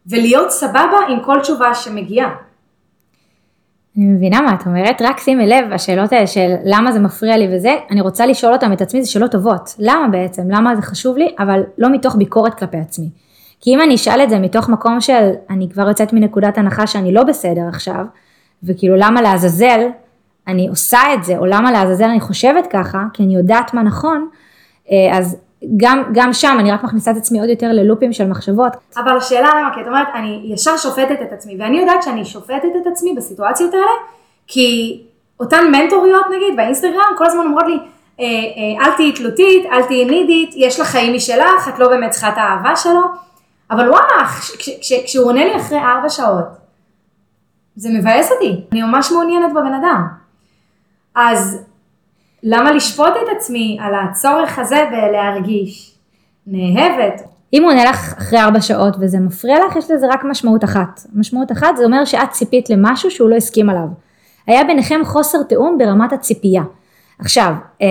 [0.07, 2.35] ולהיות סבבה עם כל תשובה שמגיעה.
[3.97, 7.57] אני מבינה מה את אומרת, רק שימי לב, השאלות האלה של למה זה מפריע לי
[7.57, 9.75] וזה, אני רוצה לשאול אותם את עצמי, זה שאלות טובות.
[9.79, 10.51] למה בעצם?
[10.51, 11.35] למה זה חשוב לי?
[11.39, 13.09] אבל לא מתוך ביקורת כלפי עצמי.
[13.61, 17.13] כי אם אני אשאל את זה מתוך מקום של, אני כבר יוצאת מנקודת הנחה שאני
[17.13, 18.05] לא בסדר עכשיו,
[18.63, 19.81] וכאילו למה לעזאזל
[20.49, 24.29] אני עושה את זה, או למה לעזאזל אני חושבת ככה, כי אני יודעת מה נכון,
[24.91, 25.37] אה, אז
[25.77, 28.73] גם, גם שם אני רק מכניסה את עצמי עוד יותר ללופים של מחשבות.
[28.97, 32.69] אבל השאלה למה, כי את אומרת, אני ישר שופטת את עצמי, ואני יודעת שאני שופטת
[32.83, 33.93] את עצמי בסיטואציות האלה,
[34.47, 35.01] כי
[35.41, 37.79] אותן מנטוריות נגיד באינסטגרם כל הזמן אומרות לי,
[38.21, 42.11] אה, אה, אל תהיי תלותית, אל תהיי נידית, יש לך חיים משלך, את לא באמת
[42.11, 43.01] צריכה את האהבה שלו,
[43.71, 44.27] אבל וואלה,
[44.59, 46.45] כש, כש, כשהוא עונה לי אחרי ארבע שעות,
[47.77, 50.07] זה מבאס אותי, אני ממש מעוניינת בבן אדם.
[51.15, 51.65] אז
[52.43, 55.95] למה לשפוט את עצמי על הצורך הזה בלהרגיש
[56.47, 57.23] נאהבת?
[57.53, 61.01] אם הוא עונה לך אחרי ארבע שעות וזה מפריע לך, יש לזה רק משמעות אחת.
[61.15, 63.87] משמעות אחת זה אומר שאת ציפית למשהו שהוא לא הסכים עליו.
[64.47, 66.63] היה ביניכם חוסר תיאום ברמת הציפייה.
[67.19, 67.87] עכשיו, אה,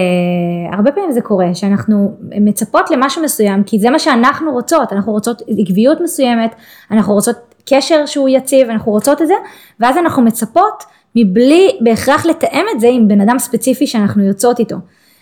[0.74, 5.42] הרבה פעמים זה קורה שאנחנו מצפות למשהו מסוים, כי זה מה שאנחנו רוצות, אנחנו רוצות
[5.48, 6.56] עקביות מסוימת,
[6.92, 7.36] אנחנו רוצות
[7.70, 9.34] קשר שהוא יציב, אנחנו רוצות את זה,
[9.80, 10.84] ואז אנחנו מצפות
[11.16, 14.76] מבלי בהכרח לתאם את זה עם בן אדם ספציפי שאנחנו יוצאות איתו.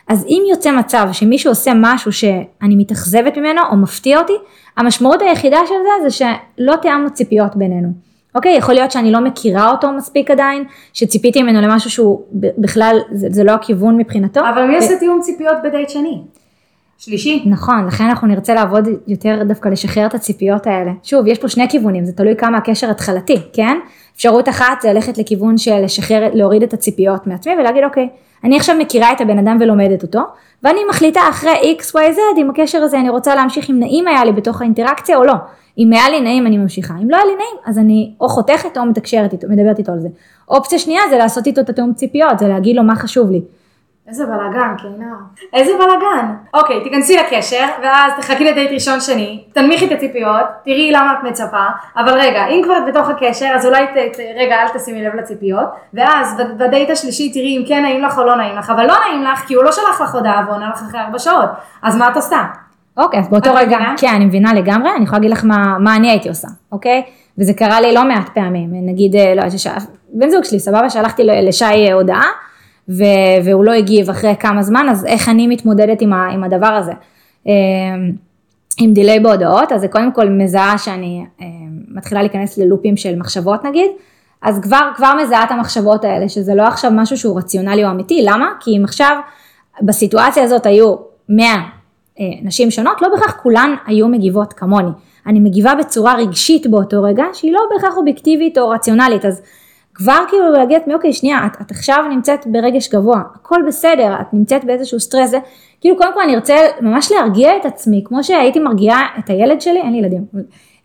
[0.08, 4.34] אז אם יוצא מצב שמישהו עושה משהו שאני מתאכזבת ממנו או מפתיע אותי,
[4.78, 6.16] המשמעות היחידה של זה זה
[6.58, 7.90] שלא תיאמנו ציפיות בינינו.
[8.36, 10.64] אוקיי, יכול להיות שאני לא מכירה אותו מספיק עדיין,
[10.94, 14.40] שציפיתי ממנו למשהו שהוא בכלל, זה, זה לא הכיוון מבחינתו.
[14.40, 16.22] אבל מי עושה תיאום ציפיות בדייט שני?
[16.98, 17.44] שלישי?
[17.46, 20.92] נכון, לכן אנחנו נרצה לעבוד יותר דווקא לשחרר את הציפיות האלה.
[21.04, 23.78] שוב, יש פה שני כיוונים, זה תלוי כמה הקשר התחלתי, כן?
[24.20, 28.10] אפשרות אחת זה ללכת לכיוון של לשחרר, להוריד את הציפיות מעצמי ולהגיד אוקיי,
[28.44, 30.20] אני עכשיו מכירה את הבן אדם ולומדת אותו,
[30.64, 34.62] ואני מחליטה אחרי XYZ אם הקשר הזה אני רוצה להמשיך אם נעים היה לי בתוך
[34.62, 35.34] האינטראקציה או לא.
[35.78, 38.78] אם היה לי נעים אני ממשיכה, אם לא היה לי נעים אז אני או חותכת
[38.78, 40.08] או מתקשרת איתו, מדברת איתו על זה.
[40.50, 43.42] אופציה שנייה זה לעשות איתו את התיאום ציפיות, זה להגיד לו מה חשוב לי.
[44.10, 45.16] איזה בלאגן, קינר.
[45.54, 46.36] איזה בלאגן.
[46.54, 51.66] אוקיי, תיכנסי לקשר, ואז תחכי לדייט ראשון שני, תנמיכי את הציפיות, תראי למה את מצפה,
[51.98, 55.16] אבל רגע, אם כבר את בתוך הקשר, אז אולי, ת, ת, רגע, אל תשימי לב
[55.16, 58.94] לציפיות, ואז בדייט השלישי תראי אם כן נעים לך או לא נעים לך, אבל לא
[59.08, 61.50] נעים לך, כי הוא לא שלח לך הודעה ועונה לך אחרי ארבע שעות,
[61.82, 62.44] אז מה את עושה?
[62.98, 63.96] אוקיי, אז באותו רגע, מבינה?
[63.98, 67.04] כן, אני מבינה לגמרי, אני יכולה להגיד לך מה, מה אני הייתי עושה, אוקיי?
[67.38, 69.68] וזה קרה לי לא מעט פעמים, נגיד, אה, לא, שש...
[70.14, 72.26] בן זוג שלי, סבבה, שלחתי לשי הודעה,
[73.44, 76.92] והוא לא הגיב אחרי כמה זמן, אז איך אני מתמודדת עם, ה, עם הדבר הזה.
[77.46, 77.52] אמ,
[78.80, 81.46] עם דיליי בהודעות, אז זה קודם כל מזהה שאני אמ,
[81.88, 83.92] מתחילה להיכנס ללופים של מחשבות נגיד,
[84.42, 88.22] אז כבר, כבר מזהה את המחשבות האלה, שזה לא עכשיו משהו שהוא רציונלי או אמיתי,
[88.24, 88.52] למה?
[88.60, 89.18] כי אם עכשיו
[89.82, 90.96] בסיטואציה הזאת היו
[91.30, 91.46] 100
[92.20, 94.90] אה, נשים שונות, לא בהכרח כולן היו מגיבות כמוני.
[95.28, 99.42] אני מגיבה בצורה רגשית באותו רגע, שהיא לא בהכרח אובייקטיבית או רציונלית, אז
[100.00, 104.34] כבר כאילו להגיד לעצמי, אוקיי, שנייה, את, את עכשיו נמצאת ברגש גבוה, הכל בסדר, את
[104.34, 105.40] נמצאת באיזשהו סטרס, זה,
[105.82, 109.82] כאילו קודם כל אני ארצה ממש להרגיע את עצמי, כמו שהייתי מרגיעה את הילד שלי,
[109.82, 110.26] אין לי ילדים,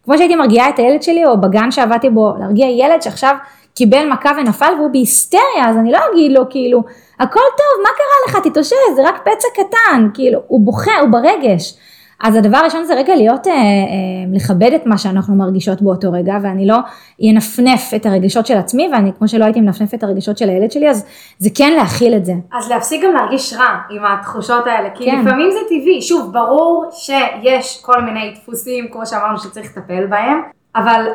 [0.04, 3.36] כמו שהייתי מרגיעה את הילד שלי, או בגן שעבדתי בו, להרגיע ילד שעכשיו
[3.74, 6.82] קיבל מכה ונפל והוא בהיסטריה, אז אני לא אגיד לו כאילו,
[7.20, 11.74] הכל טוב, מה קרה לך, תתאושש, זה רק פצע קטן, כאילו, הוא בוכה, הוא ברגש.
[12.22, 13.58] אז הדבר הראשון זה רגע להיות, אה, אה,
[14.32, 16.76] לכבד את מה שאנחנו מרגישות באותו רגע, ואני לא
[17.30, 20.90] אנפנף את הרגשות של עצמי, ואני כמו שלא הייתי מנפנפת את הרגשות של הילד שלי,
[20.90, 21.06] אז
[21.38, 22.32] זה כן להכיל את זה.
[22.52, 25.20] אז להפסיק גם להרגיש רע עם התחושות האלה, כי כן.
[25.20, 30.42] לפעמים זה טבעי, שוב, ברור שיש כל מיני דפוסים, כמו שאמרנו, שצריך לטפל בהם,
[30.76, 31.06] אבל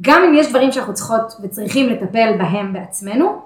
[0.00, 3.38] גם אם יש דברים שאנחנו צריכות וצריכים לטפל בהם בעצמנו,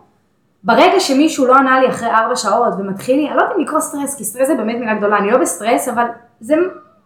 [0.65, 3.81] ברגע שמישהו לא ענה לי אחרי ארבע שעות ומתחיל לי, אני לא יודעת אם לקרוא
[3.81, 6.05] סטרס, כי סטרס זה באמת מילה גדולה, אני לא בסטרס, אבל
[6.41, 6.55] זה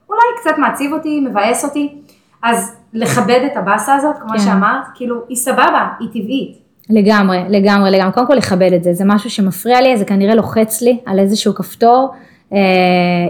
[0.08, 1.94] אולי קצת מעציב אותי, מבאס אותי,
[2.42, 4.38] אז לכבד את הבאסה הזאת, כמו כן.
[4.38, 6.58] שאמרת, כאילו, היא סבבה, היא טבעית.
[6.90, 8.12] לגמרי, לגמרי, לגמרי.
[8.12, 11.54] קודם כל לכבד את זה, זה משהו שמפריע לי, זה כנראה לוחץ לי על איזשהו
[11.54, 12.14] כפתור.
[12.52, 12.58] אה,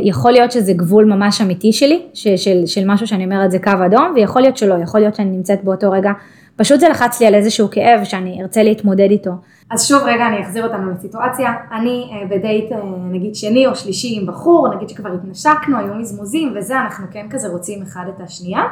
[0.03, 3.71] יכול להיות שזה גבול ממש אמיתי שלי, של, של, של משהו שאני אומרת זה קו
[3.87, 6.13] אדום, ויכול להיות שלא, יכול להיות שאני נמצאת באותו רגע,
[6.57, 9.31] פשוט זה לחץ לי על איזשהו כאב שאני ארצה להתמודד איתו.
[9.71, 12.79] אז שוב רגע אני אחזיר אותנו לסיטואציה, אני אה, בדייט אה,
[13.11, 17.49] נגיד שני או שלישי עם בחור, נגיד שכבר התנשקנו, היו מזמוזים וזה, אנחנו כן כזה
[17.49, 18.63] רוצים אחד את השנייה,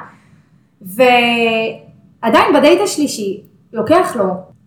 [0.83, 4.25] ועדיין בדייט השלישי לוקח לו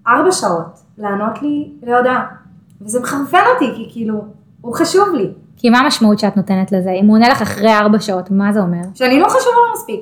[0.07, 2.25] ארבע שעות לענות לי להודעה,
[2.81, 4.25] וזה מחרפן אותי כי כאילו,
[4.61, 5.31] הוא חשוב לי.
[5.57, 6.91] כי מה המשמעות שאת נותנת לזה?
[6.91, 8.81] אם הוא עונה לך אחרי ארבע שעות, מה זה אומר?
[8.93, 10.01] שאני לא חשובה לו מספיק.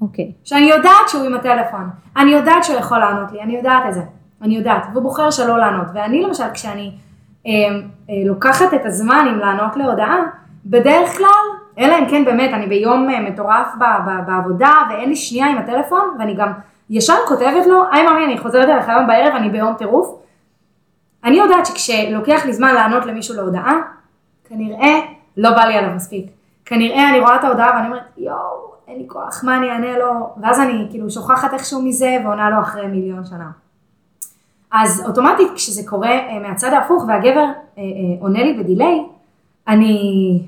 [0.00, 0.32] אוקיי.
[0.44, 4.02] שאני יודעת שהוא עם הטלפון, אני יודעת שהוא יכול לענות לי, אני יודעת את זה.
[4.42, 5.86] אני יודעת, והוא בוחר שלא לענות.
[5.94, 6.92] ואני למשל, כשאני
[7.46, 7.52] אה,
[8.10, 10.16] אה, לוקחת את הזמן עם לענות להודעה,
[10.66, 11.44] בדרך כלל,
[11.78, 15.58] אלא אם כן באמת, אני ביום אה, מטורף ב, ב, בעבודה, ואין לי שנייה עם
[15.58, 16.52] הטלפון, ואני גם
[16.90, 20.18] ישר כותבת לו, היי ממי, אני חוזרת אליך היום בערב, אני ביום טירוף.
[21.24, 23.80] אני יודעת שכשלוקח לי זמן לענות למישהו להודעה,
[24.48, 25.00] כנראה
[25.36, 26.26] לא בא לי עליו מספיק.
[26.64, 30.34] כנראה אני רואה את ההודעה ואני אומרת, יואו, אין לי כוח, מה אני אענה לו?
[30.42, 33.50] ואז אני כאילו שוכחת איכשהו מזה ועונה לו אחרי מיליון שנה.
[34.72, 37.82] אז אוטומטית כשזה קורה אה, מהצד ההפוך והגבר אה, אה,
[38.20, 39.02] עונה לי בדיליי,
[39.68, 40.40] אני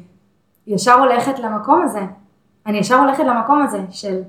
[0.66, 2.00] ישר הולכת למקום הזה.
[2.66, 4.20] אני ישר הולכת למקום הזה של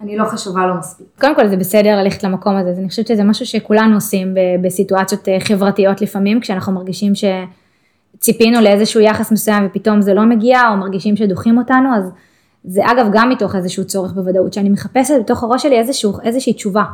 [0.00, 1.06] אני לא חשובה לו מספיק.
[1.20, 6.00] קודם כל זה בסדר ללכת למקום הזה, אני חושבת שזה משהו שכולנו עושים בסיטואציות חברתיות
[6.00, 7.14] לפעמים, כשאנחנו מרגישים
[8.16, 12.10] שציפינו לאיזשהו יחס מסוים ופתאום זה לא מגיע, או מרגישים שדוחים אותנו, אז
[12.64, 16.84] זה אגב גם מתוך איזשהו צורך בוודאות, שאני מחפשת בתוך הראש שלי איזשהו, איזושהי תשובה.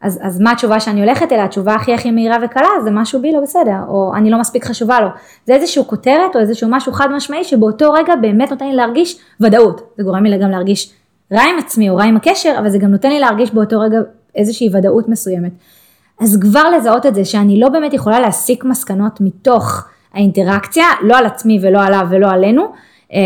[0.00, 1.44] אז, אז מה התשובה שאני הולכת אליה?
[1.44, 5.00] התשובה הכי הכי מהירה וקלה זה משהו בי לא בסדר, או אני לא מספיק חשובה
[5.00, 5.08] לו.
[5.46, 9.92] זה איזשהו כותרת או איזשהו משהו חד משמעי שבאותו רגע באמת נותן לי להרגיש ודאות.
[9.96, 10.92] זה גורם לי גם להרגיש
[11.32, 13.98] רע עם עצמי או רע עם הקשר, אבל זה גם נותן לי להרגיש באותו רגע
[14.34, 15.52] איזושהי ודאות מסוימת.
[16.20, 19.84] אז כבר לזהות את זה שאני לא באמת יכולה להסיק מסקנות מתוך
[20.14, 22.72] האינטראקציה, לא על עצמי ולא עליו ולא עלינו,
[23.12, 23.18] אה,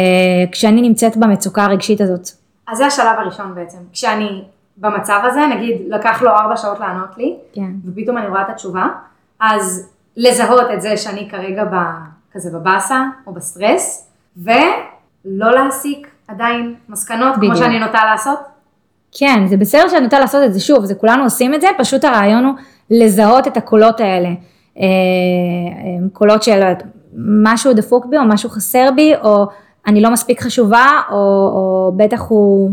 [0.53, 2.28] כשאני נמצאת במצוקה הרגשית הזאת.
[2.68, 3.78] אז זה השלב הראשון בעצם.
[3.93, 4.43] כשאני
[4.76, 7.70] במצב הזה, נגיד לקח לו ארבע שעות לענות לי, כן.
[7.87, 8.87] ופתאום אני רואה את התשובה,
[9.41, 11.74] אז לזהות את זה שאני כרגע ב,
[12.32, 17.53] כזה בבאסה או בסטרס, ולא להסיק עדיין מסקנות בדיוק.
[17.53, 18.39] כמו שאני נוטה לעשות.
[19.12, 22.05] כן, זה בסדר שאת נוטה לעשות את זה שוב, זה כולנו עושים את זה, פשוט
[22.05, 22.55] הרעיון הוא
[22.91, 24.28] לזהות את הקולות האלה.
[24.81, 26.62] אה, אה, קולות של
[27.16, 29.47] משהו דפוק בי, או משהו חסר בי, או
[29.87, 32.70] אני לא מספיק חשובה, או, או בטח הוא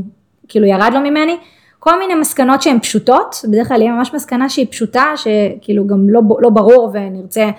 [0.48, 1.38] כאילו ירד לו ממני.
[1.80, 6.22] כל מיני מסקנות שהן פשוטות, בדרך כלל יהיה ממש מסקנה שהיא פשוטה, שכאילו גם לא,
[6.40, 7.50] לא ברור ונרצה,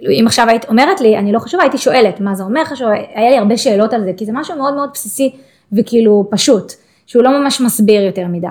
[0.00, 3.30] אם עכשיו היית אומרת לי, אני לא חשובה, הייתי שואלת מה זה אומר חשוב, היה
[3.30, 5.36] לי הרבה שאלות על זה, כי זה משהו מאוד מאוד בסיסי
[5.72, 6.72] וכאילו פשוט.
[7.06, 8.46] שהוא לא ממש מסביר יותר מדי.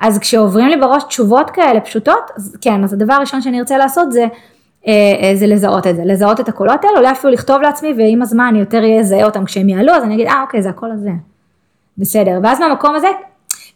[0.00, 4.12] אז כשעוברים לי בראש תשובות כאלה פשוטות, אז כן, אז הדבר הראשון שאני ארצה לעשות
[4.12, 4.26] זה,
[5.34, 8.58] זה לזהות את זה, לזהות את הקולות האלה, אולי אפילו לכתוב לעצמי, ועם הזמן אני
[8.58, 11.10] יותר אזהה אותם כשהם יעלו, אז אני אגיד, אה אוקיי, זה הקול הזה.
[11.98, 13.08] בסדר, ואז מהמקום הזה,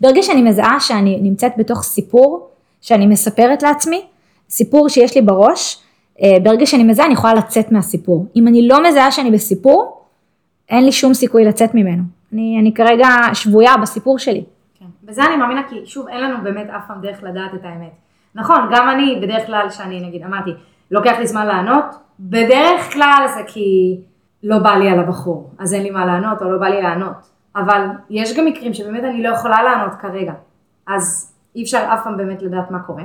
[0.00, 2.48] ברגע שאני מזהה שאני נמצאת בתוך סיפור,
[2.80, 4.02] שאני מספרת לעצמי,
[4.48, 5.82] סיפור שיש לי בראש,
[6.22, 8.26] אה, ברגע שאני מזהה אני יכולה לצאת מהסיפור.
[8.36, 10.00] אם אני לא מזהה שאני בסיפור,
[10.68, 12.02] אין לי שום סיכוי לצאת ממנו.
[12.32, 14.44] אני, אני כרגע שבויה בסיפור שלי.
[14.78, 14.84] כן.
[15.04, 17.92] בזה אני מאמינה כי שוב אין לנו באמת אף פעם דרך לדעת את האמת.
[18.34, 20.50] נכון, גם אני בדרך כלל שאני נגיד אמרתי,
[20.91, 21.84] לוקח לי זמן לענות,
[22.20, 23.99] בדרך כלל זה כי
[24.43, 27.37] לא בא לי על הבחור, אז אין לי מה לענות או לא בא לי לענות.
[27.57, 30.32] אבל יש גם מקרים שבאמת אני לא יכולה לענות כרגע,
[30.89, 33.03] אז אי אפשר אף פעם באמת לדעת מה קורה.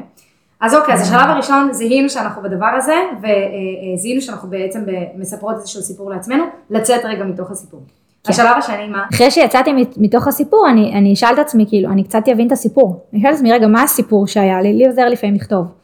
[0.62, 4.84] אז אוקיי, אז השלב הראשון זיהינו שאנחנו בדבר הזה, וזיהינו שאנחנו בעצם
[5.16, 7.82] מספרות איזשהו סיפור לעצמנו, לצאת רגע מתוך הסיפור.
[8.24, 8.32] כן.
[8.32, 9.04] השלב השני מה?
[9.14, 13.06] אחרי שיצאתי מתוך הסיפור, אני, אני אשאל את עצמי, כאילו, אני קצת אבין את הסיפור.
[13.14, 14.74] אני אשאל את עצמי, רגע, מה הסיפור שהיה לי?
[14.74, 15.81] לי עוזר לפעמים לכתוב.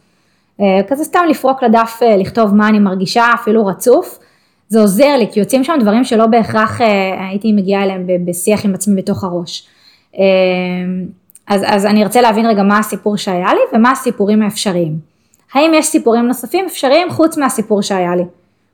[0.60, 4.20] Uh, כזה סתם לפרוק לדף, uh, לכתוב מה אני מרגישה, אפילו רצוף.
[4.70, 6.84] זה עוזר לי, כי יוצאים שם דברים שלא בהכרח uh,
[7.30, 9.68] הייתי מגיעה אליהם בשיח עם עצמי בתוך הראש.
[11.48, 15.00] אז, אז אני ארצה להבין רגע מה הסיפור שהיה לי ומה הסיפורים האפשריים.
[15.54, 18.24] האם יש סיפורים נוספים אפשריים חוץ מהסיפור שהיה לי?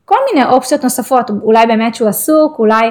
[0.06, 2.90] כל מיני אופציות נוספות, אולי באמת שהוא עסוק, אולי...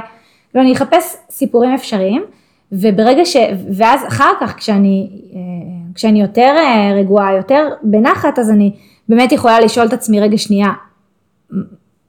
[0.55, 2.24] לא, אני אחפש סיפורים אפשריים,
[2.72, 3.36] וברגע ש...
[3.74, 5.11] ואז אחר כך כשאני,
[5.95, 6.57] כשאני יותר
[6.97, 8.72] רגועה, יותר בנחת, אז אני
[9.09, 10.68] באמת יכולה לשאול את עצמי, רגע שנייה,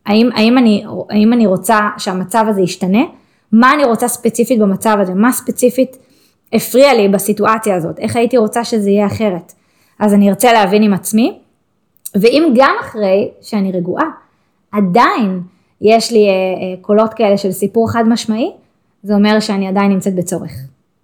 [0.06, 3.02] האם, האם, אני, האם אני רוצה שהמצב הזה ישתנה?
[3.52, 5.14] מה אני רוצה ספציפית במצב הזה?
[5.14, 5.98] מה ספציפית
[6.54, 8.00] הפריע לי בסיטואציה הזאת?
[8.00, 9.54] איך הייתי רוצה שזה יהיה אחרת?
[10.00, 11.40] אז אני ארצה להבין עם עצמי,
[12.16, 14.06] ואם גם אחרי שאני רגועה,
[14.72, 15.42] עדיין
[15.82, 18.52] יש לי אה, אה, קולות כאלה של סיפור חד משמעי,
[19.04, 20.52] זה אומר שאני עדיין נמצאת בצורך.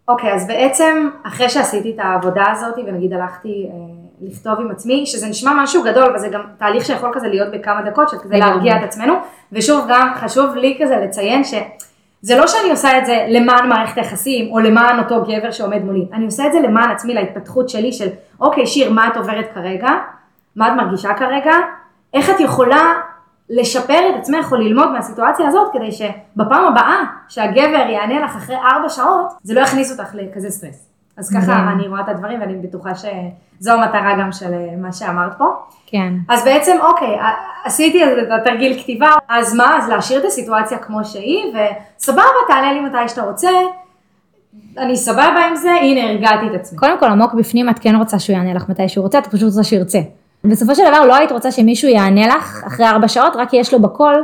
[0.09, 3.75] אוקיי, אז בעצם אחרי שעשיתי את העבודה הזאת, ונגיד הלכתי אה,
[4.21, 7.81] לכתוב עם עצמי, שזה נשמע משהו גדול, אבל זה גם תהליך שיכול כזה להיות בכמה
[7.81, 9.13] דקות, של כזה להרגיע את עצמנו,
[9.51, 14.51] ושוב גם חשוב לי כזה לציין שזה לא שאני עושה את זה למען מערכת היחסים,
[14.51, 18.07] או למען אותו גבר שעומד מולי, אני עושה את זה למען עצמי, להתפתחות שלי של,
[18.39, 19.89] אוקיי שיר, מה את עוברת כרגע?
[20.55, 21.53] מה את מרגישה כרגע?
[22.13, 22.93] איך את יכולה
[23.49, 28.89] לשפר את עצמך או ללמוד מהסיטואציה הזאת כדי שבפעם הבאה שהגבר יענה לך אחרי ארבע
[28.89, 30.85] שעות זה לא יכניס אותך לכזה סטרס.
[31.17, 35.37] אז ככה אני רואה את הדברים ואני בטוחה שזו המטרה גם של אה, מה שאמרת
[35.37, 35.45] פה.
[35.85, 36.13] כן.
[36.29, 37.17] אז בעצם אוקיי,
[37.63, 38.09] עשיתי את
[38.41, 41.53] התרגיל כתיבה, אז מה, אז להשאיר את הסיטואציה כמו שהיא
[41.97, 43.49] וסבבה תענה לי מתי שאתה רוצה.
[44.77, 46.77] אני סבבה עם זה, הנה הרגעתי את עצמי.
[46.77, 49.43] קודם כל עמוק בפנים את כן רוצה שהוא יענה לך מתי שהוא רוצה, את פשוט
[49.43, 49.99] רוצה שירצה.
[50.43, 53.81] בסופו של דבר לא היית רוצה שמישהו יענה לך אחרי ארבע שעות, רק יש לו
[53.81, 54.23] בקול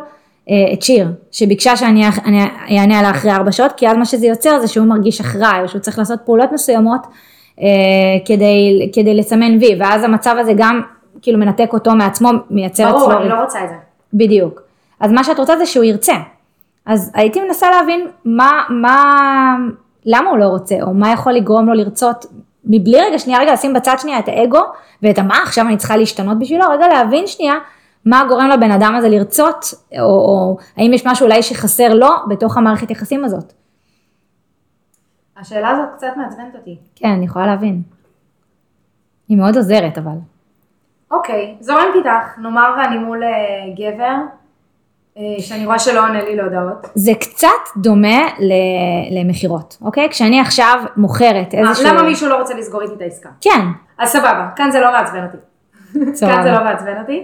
[0.50, 2.06] אה, את שיר, שביקשה שאני
[2.72, 5.68] אענה עליה אחרי ארבע שעות, כי אז מה שזה יוצר זה שהוא מרגיש אחראי, או
[5.68, 7.02] שהוא צריך לעשות פעולות מסוימות
[7.62, 7.66] אה,
[8.26, 10.82] כדי, כדי לסמן וי, ואז המצב הזה גם
[11.22, 13.00] כאילו מנתק אותו מעצמו, מייצר אצלו.
[13.00, 13.76] ברור, אני לא רוצה את זה.
[14.14, 14.62] בדיוק.
[15.00, 16.14] אז מה שאת רוצה זה שהוא ירצה.
[16.86, 19.14] אז הייתי מנסה להבין מה, מה,
[20.06, 22.26] למה הוא לא רוצה, או מה יכול לגרום לו לרצות
[22.66, 24.62] מבלי רגע שנייה רגע לשים בצד שנייה את האגו
[25.04, 27.56] ואת המה עכשיו אני צריכה להשתנות בשבילו, רגע להבין שנייה
[28.06, 29.66] מה גורם לבן אדם הזה לרצות,
[30.00, 33.54] או, או האם יש משהו אולי שחסר לו בתוך המערכת יחסים הזאת.
[35.38, 36.78] השאלה הזאת קצת מעצבנת אותי.
[36.96, 37.82] כן, אני יכולה להבין.
[39.30, 40.18] היא מאוד עוזרת אבל.
[41.12, 43.28] אוקיי, זורמת איתך, נאמר ואני מול uh,
[43.80, 44.22] גבר, אה,
[45.40, 46.88] שאני רואה שלא עונה לי להודעות.
[46.96, 47.48] זה קצת
[47.78, 48.28] דומה
[49.12, 50.10] למכירות, אוקיי?
[50.10, 51.88] כשאני עכשיו מוכרת אה, איזשהו...
[51.88, 53.30] למה מישהו לא רוצה לסגור איתי את העסקה?
[53.42, 53.62] כן.
[54.00, 55.38] אז סבבה, כאן זה לא מעצבן אותי.
[56.20, 57.24] כאן זה לא מעצבן אותי.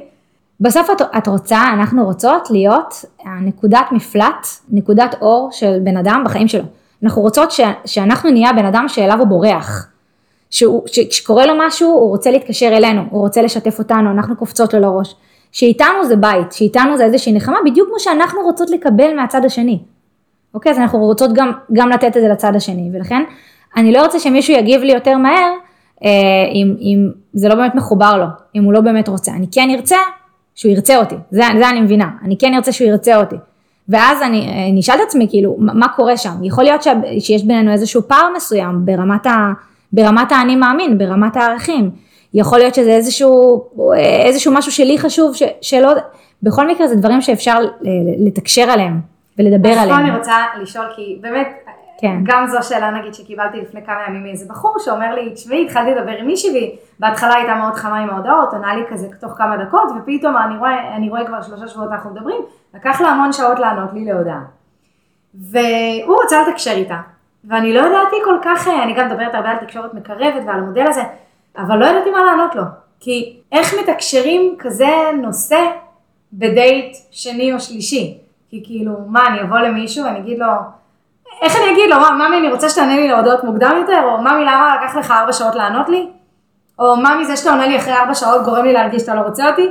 [0.60, 3.06] בסוף את, את רוצה, אנחנו רוצות להיות
[3.42, 6.64] נקודת מפלט, נקודת אור של בן אדם בחיים שלו.
[7.04, 9.88] אנחנו רוצות ש, שאנחנו נהיה הבן אדם שאליו הוא בורח.
[11.10, 15.16] כשקורה לו משהו, הוא רוצה להתקשר אלינו, הוא רוצה לשתף אותנו, אנחנו קופצות לו לראש.
[15.52, 19.80] שאיתנו זה בית, שאיתנו זה איזושהי נחמה, בדיוק כמו שאנחנו רוצות לקבל מהצד השני.
[20.54, 23.24] אוקיי, אז אנחנו רוצות גם, גם לתת את זה לצד השני, ולכן
[23.78, 25.52] אני לא רוצה שמישהו יגיב לי יותר מהר,
[26.04, 26.10] אה,
[26.54, 28.26] אם, אם זה לא באמת מחובר לו,
[28.56, 29.32] אם הוא לא באמת רוצה.
[29.32, 29.98] אני כן ארצה
[30.56, 33.36] שהוא ירצה אותי, זה, זה אני מבינה, אני כן ארצה שהוא ירצה אותי.
[33.90, 36.44] ואז אני, אני אשאל את עצמי, כאילו, מה קורה שם?
[36.44, 36.84] יכול להיות
[37.20, 38.86] שיש בינינו איזשהו פער מסוים
[39.94, 41.92] ברמת האני מאמין, ברמת הערכים.
[42.34, 43.64] יכול להיות שזה איזשהו,
[44.26, 45.90] איזשהו משהו שלי חשוב, ש, שלא,
[46.44, 47.60] בכל מקרה זה דברים שאפשר
[48.26, 49.00] לתקשר עליהם
[49.38, 49.90] ולדבר עליהם.
[49.90, 51.48] אז פה אני רוצה לשאול, כי באמת,
[52.00, 52.18] כן.
[52.24, 56.12] גם זו שאלה נגיד שקיבלתי לפני כמה ימים מאיזה בחור שאומר לי, תשמעי, התחלתי לדבר
[56.12, 60.38] עם מישהי בהתחלה הייתה מאוד חמה עם ההודעות, עונה לי כזה תוך כמה דקות, ופתאום
[60.38, 62.42] אני רואה, אני רואה כבר שלושה שבועות אנחנו מדברים,
[62.76, 64.42] לקח לה המון שעות לענות לי להודעה.
[65.34, 66.98] והוא רצה לתקשר איתה,
[67.44, 71.02] ואני לא ידעתי כל כך, אני גם מדברת הרבה על תקשורת מקרבת ועל המודל הזה,
[71.58, 72.64] אבל לא ידעתי מה לענות לו.
[73.00, 74.90] כי איך מתקשרים כזה
[75.22, 75.60] נושא
[76.34, 78.18] בדייט שני או שלישי?
[78.50, 80.48] כי כאילו, מה, אני אבוא למישהו ואני אגיד לו,
[81.42, 84.42] איך אני אגיד לו, מה, ממי, אני רוצה שתענה לי להודעות מוקדם יותר, או ממי,
[84.42, 86.08] למה לקח לך ארבע שעות לענות לי?
[86.80, 89.50] או ממי, זה שאתה עונה לי אחרי ארבע שעות גורם לי להרגיש שאתה לא רוצה
[89.50, 89.68] אותי?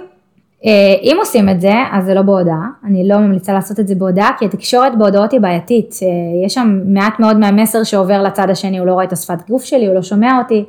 [0.64, 3.94] אה, אם עושים את זה, אז זה לא בהודעה, אני לא ממליצה לעשות את זה
[3.94, 8.78] בהודעה, כי התקשורת בהודעות היא בעייתית, אה, יש שם מעט מאוד מהמסר שעובר לצד השני,
[8.78, 10.64] הוא לא רואה את השפת גוף שלי, הוא לא שומע אותי,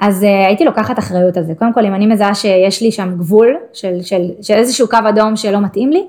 [0.00, 1.54] אז uh, הייתי לוקחת אחריות על זה.
[1.58, 5.36] קודם כל, אם אני מזהה שיש לי שם גבול של, של, של איזשהו קו אדום
[5.36, 6.06] שלא מתאים לי,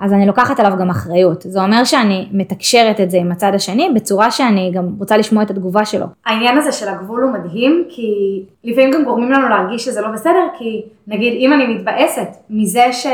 [0.00, 1.42] אז אני לוקחת עליו גם אחריות.
[1.42, 5.50] זה אומר שאני מתקשרת את זה עם הצד השני בצורה שאני גם רוצה לשמוע את
[5.50, 6.06] התגובה שלו.
[6.26, 10.46] העניין הזה של הגבול הוא מדהים, כי לפעמים גם גורמים לנו להרגיש שזה לא בסדר,
[10.58, 13.12] כי נגיד אם אני מתבאסת מזה שהוא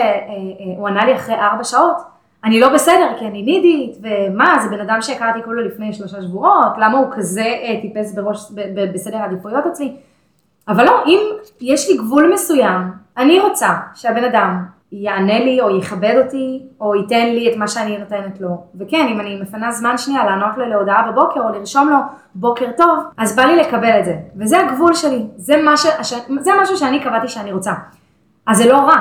[0.87, 1.97] אה, ענה לי אחרי ארבע שעות,
[2.45, 6.73] אני לא בסדר כי אני נידית, ומה, זה בן אדם שהכרתי כולו לפני שלושה שבועות,
[6.79, 8.53] למה הוא כזה אה, טיפס בראש,
[8.95, 9.93] בסדר העדיפויות אצלי?
[10.69, 11.19] אבל לא, אם
[11.61, 12.83] יש לי גבול מסוים,
[13.17, 17.99] אני רוצה שהבן אדם יענה לי או יכבד אותי או ייתן לי את מה שאני
[17.99, 18.65] נותנת לו.
[18.81, 21.97] וכן, אם אני מפנה זמן שנייה לענות לו להודעה בבוקר או לרשום לו
[22.35, 24.17] בוקר טוב, אז בא לי לקבל את זה.
[24.37, 25.87] וזה הגבול שלי, זה, מה ש...
[26.41, 27.73] זה משהו שאני קבעתי שאני רוצה.
[28.47, 28.97] אז זה לא רע,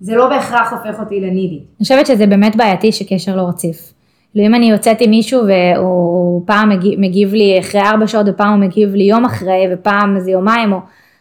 [0.00, 1.56] זה לא בהכרח הופך אותי לנידי.
[1.56, 3.92] אני חושבת שזה באמת בעייתי שקשר לא רציף.
[4.32, 8.52] כאילו אם אני יוצאת עם מישהו והוא פעם מגיב, מגיב לי אחרי ארבע שעות ופעם
[8.52, 10.78] הוא מגיב לי יום אחרי ופעם איזה יומיים או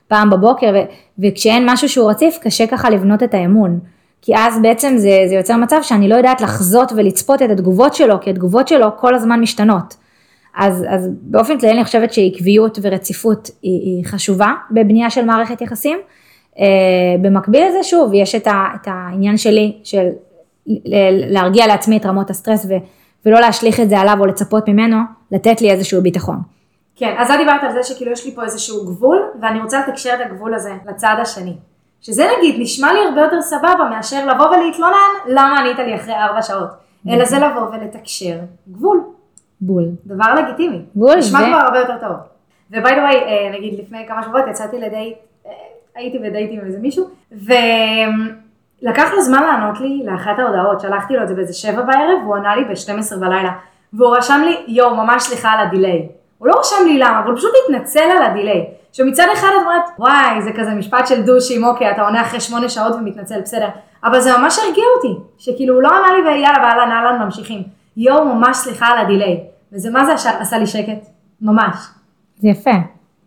[0.07, 0.77] פעם בבוקר ו,
[1.19, 3.79] וכשאין משהו שהוא רציף קשה ככה לבנות את האמון.
[4.21, 8.21] כי אז בעצם זה, זה יוצר מצב שאני לא יודעת לחזות ולצפות את התגובות שלו
[8.21, 9.95] כי התגובות שלו כל הזמן משתנות.
[10.57, 15.97] אז, אז באופן כללי אני חושבת שעקביות ורציפות היא, היא חשובה בבנייה של מערכת יחסים.
[16.55, 16.61] Uh,
[17.21, 20.07] במקביל לזה שוב יש את, ה, את העניין שלי של
[21.29, 22.73] להרגיע לעצמי את רמות הסטרס ו,
[23.25, 24.97] ולא להשליך את זה עליו או לצפות ממנו
[25.31, 26.37] לתת לי איזשהו ביטחון.
[26.95, 30.13] כן, אז את דיברת על זה שכאילו יש לי פה איזשהו גבול ואני רוצה לתקשר
[30.13, 31.55] את הגבול הזה לצד השני.
[32.01, 36.41] שזה נגיד נשמע לי הרבה יותר סבבה מאשר לבוא ולהתלונן למה ענית לי אחרי ארבע
[36.41, 36.69] שעות.
[37.09, 38.39] אלא זה לבוא ולתקשר
[38.71, 39.01] גבול.
[39.61, 39.85] בול.
[40.05, 40.81] דבר לגיטימי.
[40.95, 41.17] בול.
[41.17, 42.15] נשמע כבר הרבה יותר טוב.
[42.71, 45.51] ו by the way, נגיד לפני כמה שבועות יצאתי לדייט, אה,
[45.95, 47.07] הייתי בדייט עם איזה מישהו,
[48.83, 52.35] ולקח לו זמן לענות לי לאחת ההודעות, שלחתי לו את זה באיזה שבע בערב, והוא
[52.35, 53.51] ענה לי ב-12 בלילה.
[53.93, 56.07] והוא רשם לי, יואו, ממש סליחה על ה delay.
[56.37, 58.65] הוא לא רשם לי למה, אבל הוא פשוט התנצל על ה delay.
[58.93, 62.69] שמצד אחד את אומרת, וואי, זה כזה משפט של דושים, אוקיי, אתה עונה אחרי שמונה
[62.69, 63.67] שעות ומתנצל, בסדר.
[64.03, 67.63] אבל זה ממש הרגיע אותי, שכאילו הוא לא ענה לי ויאללה, באהלן אהלן ממשיכים.
[67.97, 69.39] יואו, ממש סליחה על ה delay.
[69.73, 71.07] וזה מה זה עשה, עשה לי שקט?
[71.41, 71.75] ממש.
[72.37, 72.71] זה יפה.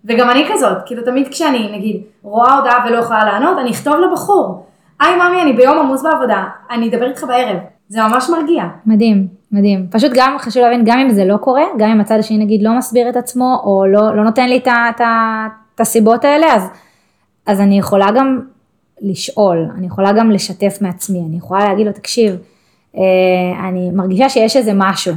[0.05, 4.67] וגם אני כזאת, כאילו תמיד כשאני, נגיד, רואה הודעה ולא יכולה לענות, אני אכתוב לבחור,
[5.03, 7.57] היי ממי, אני ביום עמוס בעבודה, אני אדבר איתך בערב.
[7.89, 8.65] זה ממש מרגיע.
[8.87, 9.87] מדהים, מדהים.
[9.91, 12.79] פשוט גם חשוב להבין, גם אם זה לא קורה, גם אם הצד השני נגיד לא
[12.79, 16.69] מסביר את עצמו, או לא, לא נותן לי את, הסיבות האלה, אז,
[17.47, 18.41] אז אני יכולה גם
[19.01, 22.37] לשאול, אני יכולה גם לשתף מעצמי, אני יכולה להגיד לו, תקשיב,
[22.97, 23.03] אה,
[23.69, 25.15] אני מרגישה שיש איזה משהו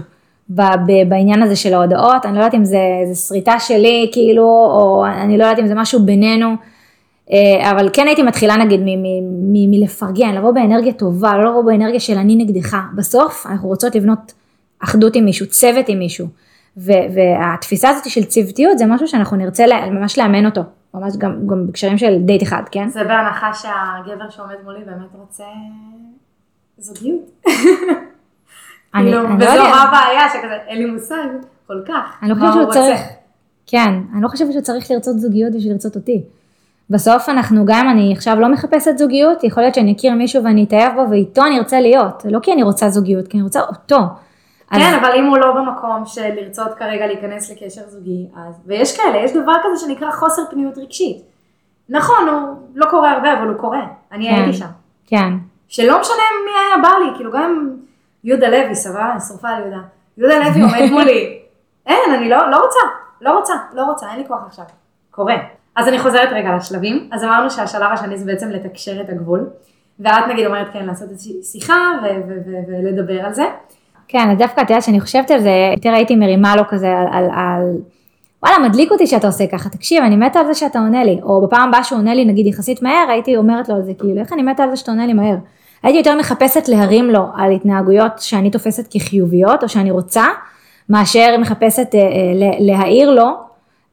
[1.07, 2.79] בעניין הזה של ההודעות, אני לא יודעת אם זה,
[3.11, 6.55] זה שריטה שלי, כאילו, או אני לא יודעת אם זה משהו בינינו.
[7.31, 8.81] אה, אבל כן הייתי מתחילה נגיד
[9.69, 12.77] מלפרגן, לבוא באנרגיה טובה, לא לבוא באנרגיה של אני נגדך.
[12.95, 14.33] בסוף אנחנו רוצות לבנות
[14.79, 16.27] אחדות עם מישהו, צוות עם מישהו.
[16.77, 20.61] והתפיסה הזאת של צוותיות זה משהו שאנחנו נרצה ממש לאמן אותו,
[20.93, 22.89] ממש גם, גם בקשרים של דייט אחד, כן?
[22.89, 25.43] זה בהנחה שהגבר שעומד מולי באמת רוצה
[26.77, 27.21] זוגיות.
[27.45, 29.49] אני, כאילו, אני לא יודעת.
[29.49, 31.27] וזו הבעיה שכזה, אין לי מושג
[31.67, 32.99] כל כך, אני לא חושבת שהוא צריך,
[33.67, 36.23] כן, אני לא חושבת שהוא צריך לרצות זוגיות בשביל לרצות אותי.
[36.89, 40.95] בסוף אנחנו, גם אני עכשיו לא מחפשת זוגיות, יכול להיות שאני אכיר מישהו ואני אתאהב
[40.95, 43.99] בו ואיתו אני ארצה להיות, לא כי אני רוצה זוגיות, כי אני רוצה אותו.
[44.69, 44.95] כן, אז...
[45.01, 49.31] אבל אם הוא לא במקום של לרצות כרגע להיכנס לקשר זוגי, אז, ויש כאלה, יש
[49.33, 51.17] דבר כזה שנקרא חוסר פניות רגשית.
[51.89, 54.35] נכון, הוא לא קורה הרבה, אבל הוא קורה, אני כן.
[54.35, 54.65] הייתי שם.
[55.07, 55.33] כן.
[55.67, 57.69] שלא משנה מי היה בא לי, כאילו גם
[58.23, 59.81] יהודה לוי, סבבה, אני שרופה על יהודה.
[60.17, 61.39] יהודה לוי עומד מולי.
[61.87, 62.79] אין, אני לא, לא רוצה,
[63.21, 64.65] לא רוצה, לא רוצה, אין לי כוח עכשיו.
[65.11, 65.35] קורה.
[65.75, 67.09] אז אני חוזרת רגע לשלבים.
[67.11, 69.49] אז אמרנו שהשלב השני זה בעצם לתקשר את הגבול.
[69.99, 71.75] ואת נגיד אומרת כן, לעשות איזושהי שיחה
[72.67, 73.43] ולדבר על זה.
[74.07, 77.07] כן, אז דווקא את יודעת שאני חושבת על זה, יותר הייתי מרימה לו כזה על,
[77.11, 77.77] על, על
[78.43, 81.47] וואלה, מדליק אותי שאתה עושה ככה, תקשיב, אני מתה על זה שאתה עונה לי, או
[81.47, 84.33] בפעם הבאה שהוא עונה לי, נגיד יחסית מהר, הייתי אומרת לו על זה, כאילו, איך
[84.33, 85.35] אני מתה על זה שאתה עונה לי מהר.
[85.83, 90.25] הייתי יותר מחפשת להרים לו על התנהגויות שאני תופסת כחיוביות, או שאני רוצה,
[90.89, 93.29] מאשר מחפשת אה, אה, להעיר לו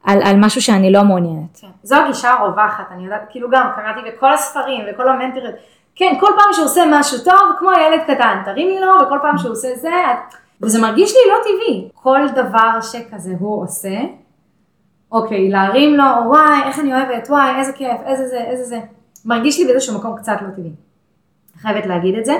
[0.03, 1.57] על, על משהו שאני לא מעוניינת.
[1.61, 1.67] כן.
[1.83, 5.55] זו הגישה הרווחת, אני יודעת, כאילו גם קראתי בכל הספרים וכל המנטריות,
[5.95, 9.51] כן, כל פעם שהוא עושה משהו טוב, כמו ילד קטן, תרימי לו, וכל פעם שהוא
[9.51, 9.89] עושה זה,
[10.61, 11.89] וזה מרגיש לי לא טבעי.
[11.93, 13.99] כל דבר שכזה הוא עושה,
[15.11, 18.79] אוקיי, להרים לו, וואי, איך אני אוהבת, וואי, איזה כיף, איזה זה, איזה זה.
[19.25, 20.71] מרגיש לי באיזשהו מקום קצת לא טבעי.
[21.61, 22.33] חייבת להגיד את זה,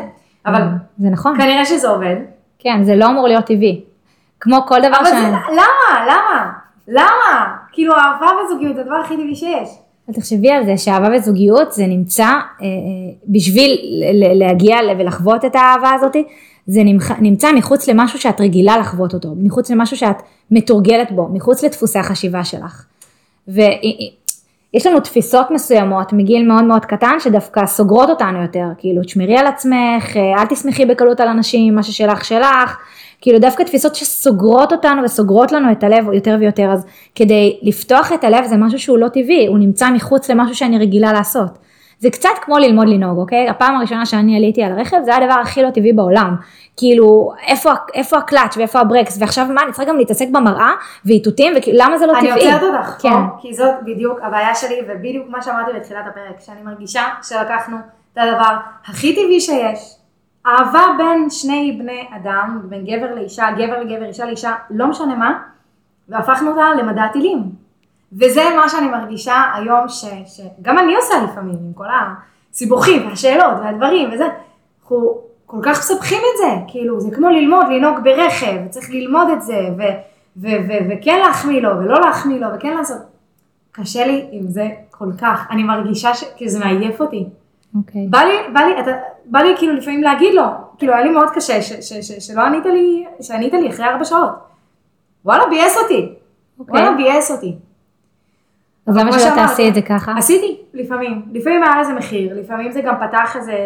[0.45, 1.37] אבל mm, זה נכון.
[1.37, 2.15] כנראה שזה עובד.
[2.59, 3.83] כן, זה לא אמור להיות טבעי.
[4.39, 5.07] כמו כל דבר ש...
[5.07, 6.05] אבל זה, למה?
[6.07, 6.51] למה?
[6.87, 7.55] למה?
[7.71, 9.69] כאילו אהבה וזוגיות זה הדבר הכי טבעי שיש.
[10.11, 12.67] תחשבי על זה שאהבה וזוגיות זה נמצא אה, אה,
[13.27, 13.77] בשביל
[14.35, 16.23] להגיע ולחוות את האהבה הזאתי,
[16.67, 16.81] זה
[17.19, 20.15] נמצא מחוץ למשהו שאת רגילה לחוות אותו, מחוץ למשהו שאת
[20.51, 22.85] מתורגלת בו, מחוץ לדפוסי החשיבה שלך.
[23.47, 29.47] ויש לנו תפיסות מסוימות מגיל מאוד מאוד קטן שדווקא סוגרות אותנו יותר, כאילו תשמרי על
[29.47, 32.77] עצמך, אה, אל תסמכי בקלות על אנשים, מה ששלך שלך,
[33.23, 38.23] כאילו דווקא תפיסות שסוגרות אותנו וסוגרות לנו את הלב יותר ויותר, אז כדי לפתוח את
[38.23, 41.57] הלב זה משהו שהוא לא טבעי, הוא נמצא מחוץ למשהו שאני רגילה לעשות.
[41.99, 43.49] זה קצת כמו ללמוד לנהוג, אוקיי?
[43.49, 46.35] הפעם הראשונה שאני עליתי על הרכב זה הדבר הכי לא טבעי בעולם.
[46.77, 50.71] כאילו, איפה, איפה הקלאץ' ואיפה הברקס, ועכשיו מה, אני צריכה גם להתעסק במראה
[51.05, 52.43] ואיתותים, ולמה זה לא אני טבעי?
[52.43, 53.09] אני עוצרת אותך, כן.
[53.09, 57.77] פה, כי זאת בדיוק הבעיה שלי, ובדיוק מה שאמרתי בתחילת הפרק, שאני מרגישה שלקחנו
[58.13, 58.55] את הדבר
[58.85, 59.95] הכי טבעי שיש,
[60.47, 65.39] אהבה בין שני בני אדם, בין גבר לאישה, גבר לגבר, אישה לאישה, לא משנה מה,
[66.09, 67.43] והפכנו אותה למדע טילים.
[68.13, 71.85] וזה מה שאני מרגישה היום, ש, שגם אני עושה לפעמים, עם כל
[72.51, 74.25] הסיבוכים והשאלות והדברים וזה,
[74.81, 79.41] אנחנו כל כך מסבכים את זה, כאילו זה כמו ללמוד לנהוג ברכב, צריך ללמוד את
[79.41, 79.81] זה, ו,
[80.37, 82.97] ו, ו, וכן להחמיא לו ולא להחמיא לו וכן לעשות,
[83.71, 87.25] קשה לי עם זה כל כך, אני מרגישה שזה מעייף אותי.
[87.75, 88.05] אוקיי.
[88.05, 88.09] Okay.
[88.09, 88.91] בא לי, בא לי, אתה,
[89.25, 90.43] בא לי כאילו לפעמים להגיד לו,
[90.77, 94.05] כאילו היה לי מאוד קשה ש, ש, ש, שלא ענית לי, שענית לי אחרי ארבע
[94.05, 94.31] שעות.
[95.25, 96.59] וואלה ביאס אותי, okay.
[96.59, 96.81] אוקיי.
[96.81, 97.55] וואלה ביאס אותי.
[98.87, 100.13] אז למה שלא תעשי את זה ככה?
[100.17, 101.21] עשיתי, לפעמים.
[101.31, 103.57] לפעמים היה לזה מחיר, לפעמים זה גם פתח איזה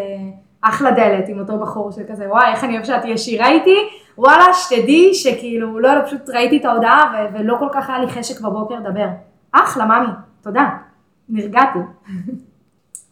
[0.60, 3.76] אחלה דלת עם אותו בחור של כזה, וואי, איך אני אוהב שאת ישירה איתי,
[4.18, 8.08] וואלה, שתדעי שכאילו, לא, לא, פשוט ראיתי את ההודעה ו- ולא כל כך היה לי
[8.08, 9.06] חשק בבוקר לדבר.
[9.52, 10.08] אחלה, ממי,
[10.42, 10.68] תודה,
[11.28, 11.78] נרגעתי.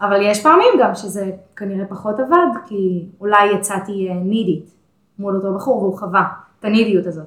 [0.00, 4.70] אבל יש פעמים גם שזה כנראה פחות עבד, כי אולי יצאתי נידית אה,
[5.18, 6.24] מול אותו בחור והוא חווה
[6.60, 7.26] את הנידיות הזאת.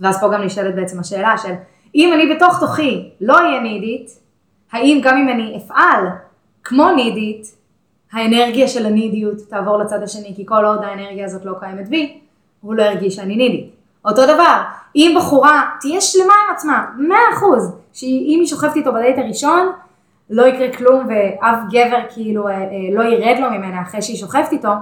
[0.00, 1.52] ואז פה גם נשאלת בעצם השאלה של
[1.94, 4.10] אם אני בתוך תוכי לא אהיה נידית,
[4.72, 6.06] האם גם אם אני אפעל
[6.64, 7.56] כמו נידית,
[8.12, 12.20] האנרגיה של הנידיות תעבור לצד השני, כי כל עוד האנרגיה הזאת לא קיימת בי,
[12.60, 13.70] הוא לא ירגיש שאני נידית.
[14.04, 14.62] אותו דבר,
[14.96, 19.72] אם בחורה תהיה שלמה עם עצמה, מאה אחוז, שאם היא שוכבת איתו בדייט הראשון,
[20.30, 24.52] לא יקרה כלום ואף גבר כאילו אה, אה, לא ירד לו ממנה אחרי שהיא שוכבת
[24.52, 24.72] איתו,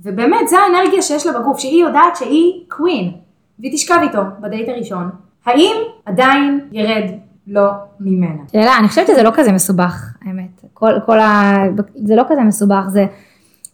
[0.00, 3.12] ובאמת זה האנרגיה שיש לה בגוף, שהיא יודעת שהיא קווין,
[3.58, 5.10] והיא תשכב איתו בדייט הראשון,
[5.46, 5.76] האם
[6.06, 7.10] עדיין ירד
[7.46, 7.70] לא
[8.00, 8.42] ממנה?
[8.52, 10.64] שאלה, אני חושבת שזה לא כזה מסובך, האמת.
[10.74, 11.54] כל, כל ה...
[11.94, 13.06] זה לא כזה מסובך, זה,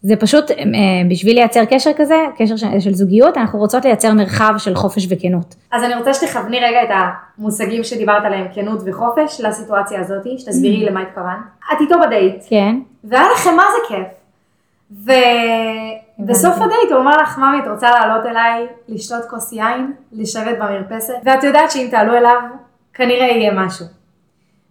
[0.03, 0.57] זה פשוט אה,
[1.11, 5.55] בשביל לייצר קשר כזה, קשר של, של זוגיות, אנחנו רוצות לייצר מרחב של חופש וכנות.
[5.73, 6.89] אז אני רוצה שתכווני רגע את
[7.39, 10.91] המושגים שדיברת עליהם, כנות וחופש, לסיטואציה הזאת, שתסבירי mm.
[10.91, 11.39] למה התכוונת.
[11.73, 12.45] את איתו בדייט.
[12.49, 12.77] כן.
[13.05, 14.19] והיה לכם מה זה כיף.
[14.91, 21.15] ובסוף הדייט הוא אומר לך, ממי, את רוצה לעלות אליי, לשתות כוס יין, לשבת במרפסת,
[21.25, 22.41] ואת יודעת שאם תעלו אליו,
[22.95, 23.87] כנראה יהיה משהו.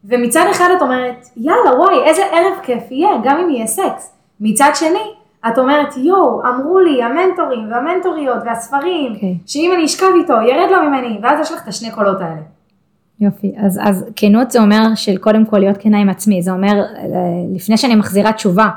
[0.06, 4.17] ומצד אחד את אומרת, יאללה, וואי, איזה ערב כיף יהיה, גם אם יהיה סקס.
[4.42, 5.14] מצד שני,
[5.48, 9.16] את אומרת, יואו, אמרו לי המנטורים והמנטוריות והספרים, okay.
[9.16, 9.38] אוקיי.
[9.46, 12.42] שאם אני אשכב איתו, ירד לו ממני, ואז יש לך את השני קולות האלה.
[13.20, 16.74] יופי, אז, אז כנות זה אומר של קודם כל להיות כנה עם עצמי, זה אומר
[16.80, 17.06] אה,
[17.56, 18.70] לפני שאני מחזירה תשובה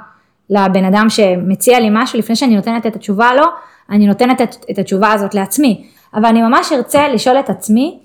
[0.51, 3.45] לבן אדם שמציע לי משהו, לפני שאני נותנת את התשובה לו,
[3.91, 5.85] אני נותנת את, את התשובה הזאת לעצמי.
[6.15, 7.99] אבל אני ממש ארצה לשאול את עצמי,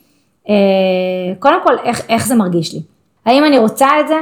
[0.49, 0.55] אה,
[1.39, 2.81] קודם כל, איך, איך זה מרגיש לי?
[3.25, 4.15] האם אני רוצה את זה?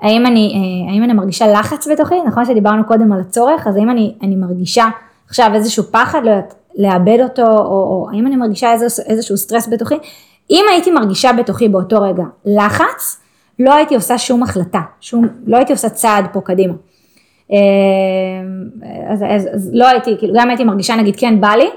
[0.00, 2.14] האם אני, אה, האם אני מרגישה לחץ בתוכי?
[2.26, 4.88] נכון שדיברנו קודם על הצורך, אז האם אני, אני מרגישה
[5.26, 9.68] עכשיו איזשהו פחד, לא יודעת, לאבד אותו, או, או האם אני מרגישה איזשהו, איזשהו סטרס
[9.68, 9.94] בתוכי?
[10.50, 13.20] אם הייתי מרגישה בתוכי באותו רגע לחץ,
[13.58, 16.74] לא הייתי עושה שום החלטה, שום, לא הייתי עושה צעד פה קדימה.
[19.08, 21.70] אז, אז, אז לא הייתי, כאילו גם הייתי מרגישה נגיד כן בא לי,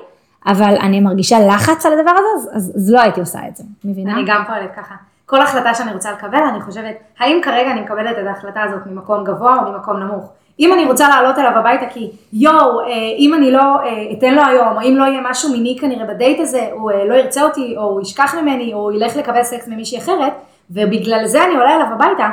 [0.45, 4.13] אבל אני מרגישה לחץ על הדבר הזה, אז, אז לא הייתי עושה את זה, מבינה?
[4.13, 4.95] אני גם פועלת ככה.
[5.31, 9.23] כל החלטה שאני רוצה לקבל, אני חושבת, האם כרגע אני מקבלת את ההחלטה הזאת ממקום
[9.23, 10.29] גבוה או ממקום נמוך?
[10.59, 12.85] אם אני רוצה לעלות אליו הביתה כי יואו, אה,
[13.17, 16.39] אם אני לא אה, אתן לו היום, או אם לא יהיה משהו מיני כנראה בדייט
[16.39, 19.67] הזה, הוא אה, לא ירצה אותי, או הוא ישכח ממני, או הוא ילך לקבל סקס
[19.67, 20.33] ממישהי אחרת,
[20.71, 22.29] ובגלל זה אני עולה אליו הביתה,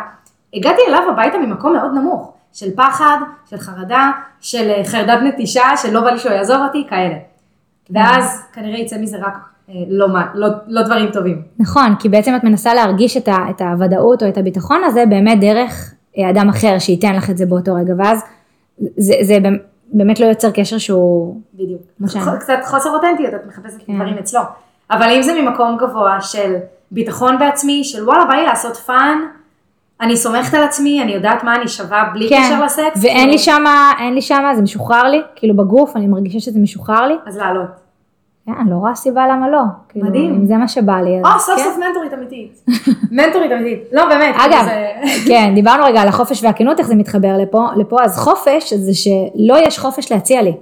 [0.54, 3.18] הגעתי אליו הביתה ממקום מאוד נמוך, של פחד,
[3.50, 7.14] של חרדה, של חרדת נטישה, של לא בא לי שהוא יעזוב אותי, כאלה.
[7.90, 9.34] ואז כנראה יצא מזה רק
[9.88, 11.42] לא, לא, לא דברים טובים.
[11.58, 15.40] נכון, כי בעצם את מנסה להרגיש את, ה, את הוודאות או את הביטחון הזה באמת
[15.40, 15.94] דרך
[16.30, 18.24] אדם אחר שייתן לך את זה באותו רגע, ואז
[18.96, 19.38] זה, זה
[19.92, 21.40] באמת לא יוצר קשר שהוא...
[21.54, 21.82] בדיוק.
[22.40, 23.94] קצת חוסר אותנטיות, את מחפשת כן.
[23.94, 24.40] דברים אצלו.
[24.90, 26.56] אבל אם זה ממקום גבוה של
[26.90, 29.18] ביטחון בעצמי, של וואלה, בא לי לעשות fun,
[30.00, 32.42] אני סומכת על עצמי, אני יודעת מה אני שווה בלי כן.
[32.44, 33.02] קשר לסקס.
[33.02, 33.32] ואין כאילו...
[33.32, 37.14] לי שמה, אין לי שמה, זה משוחרר לי, כאילו בגוף, אני מרגישה שזה משוחרר לי.
[37.26, 37.87] אז לעלות.
[38.48, 39.62] כן, אני לא רואה סיבה למה לא.
[39.88, 40.34] כאילו, מדהים.
[40.34, 41.20] אם זה מה שבא לי.
[41.24, 41.64] או, סוף כן.
[41.64, 42.64] סוף מנטורית אמיתית.
[43.16, 43.88] מנטורית אמיתית.
[43.92, 44.34] לא, באמת.
[44.38, 44.88] אגב, זה...
[45.28, 47.36] כן, דיברנו רגע על החופש והכנות, איך זה מתחבר
[47.76, 47.98] לפה.
[48.02, 50.52] אז חופש זה שלא יש חופש להציע לי.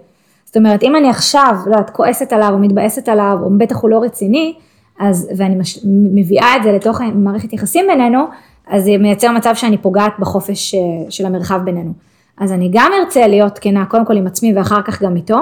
[0.44, 3.90] זאת אומרת, אם אני עכשיו, לא יודעת, כועסת עליו או מתבאסת עליו, או בטח הוא
[3.90, 4.54] לא רציני,
[4.98, 5.78] אז, ואני מש,
[6.14, 8.24] מביאה את זה לתוך מערכת יחסים בינינו,
[8.66, 10.80] אז זה מייצר מצב שאני פוגעת בחופש אה,
[11.10, 11.92] של המרחב בינינו.
[12.38, 15.38] אז אני גם ארצה להיות כנה, קודם כל עם עצמי ואחר כך גם איתו,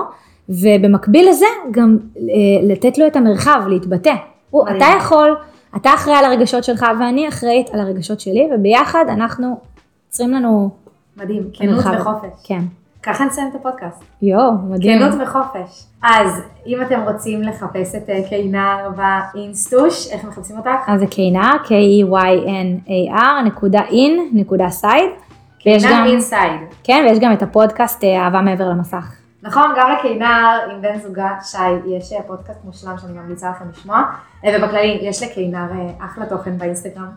[0.49, 2.23] ובמקביל לזה גם אה,
[2.63, 4.15] לתת לו את המרחב להתבטא.
[4.51, 5.37] הוא, אתה יכול,
[5.77, 9.61] אתה אחראי על הרגשות שלך ואני אחראית על הרגשות שלי, וביחד אנחנו
[10.07, 10.71] יוצרים לנו...
[11.17, 12.29] מדהים, כנות וחופש.
[12.45, 12.61] כן.
[13.03, 14.05] ככה נסיים את הפודקאסט.
[14.23, 14.99] יואו, מדהים.
[14.99, 15.85] כנות וחופש.
[16.03, 20.71] אז אם אתם רוצים לחפש את אה, כינר באינסטוש, איך מחפשים אותך?
[20.87, 25.11] אז זה כינר, K-E-Y-N-A-R, נקודה in, נקודה side.
[25.59, 26.61] כינר inside.
[26.85, 29.24] כן, ויש גם את הפודקאסט אה, אהבה מעבר למסך.
[29.45, 34.03] נכון, גם לכינר עם בן זוגה שי יש אה, פודקאסט מושלם שאני ממליצה לכם לשמוע,
[34.45, 37.11] אה, ובכללי יש לכינר אה, אחלה תוכן באינסטגרם.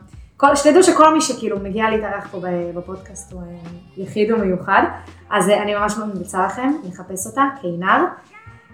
[0.56, 2.40] שתדעו שכל מי שכאילו מגיע להתארח פה
[2.76, 3.42] בפודקאסט הוא
[3.98, 4.84] יחיד ומיוחד,
[5.30, 8.04] אז אני ממש ממליצה לכם לחפש אותה, קינר.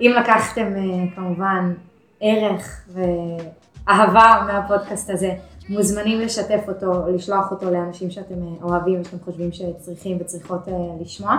[0.01, 0.67] אם לקחתם
[1.15, 1.73] כמובן
[2.21, 5.31] ערך ואהבה מהפודקאסט הזה,
[5.69, 10.67] מוזמנים לשתף אותו, לשלוח אותו לאנשים שאתם אוהבים ושאתם חושבים שצריכים וצריכות
[11.01, 11.37] לשמוע.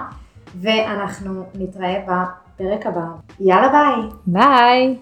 [0.61, 3.07] ואנחנו נתראה בפרק הבא.
[3.41, 4.11] יאללה ביי.
[4.27, 4.93] ביי.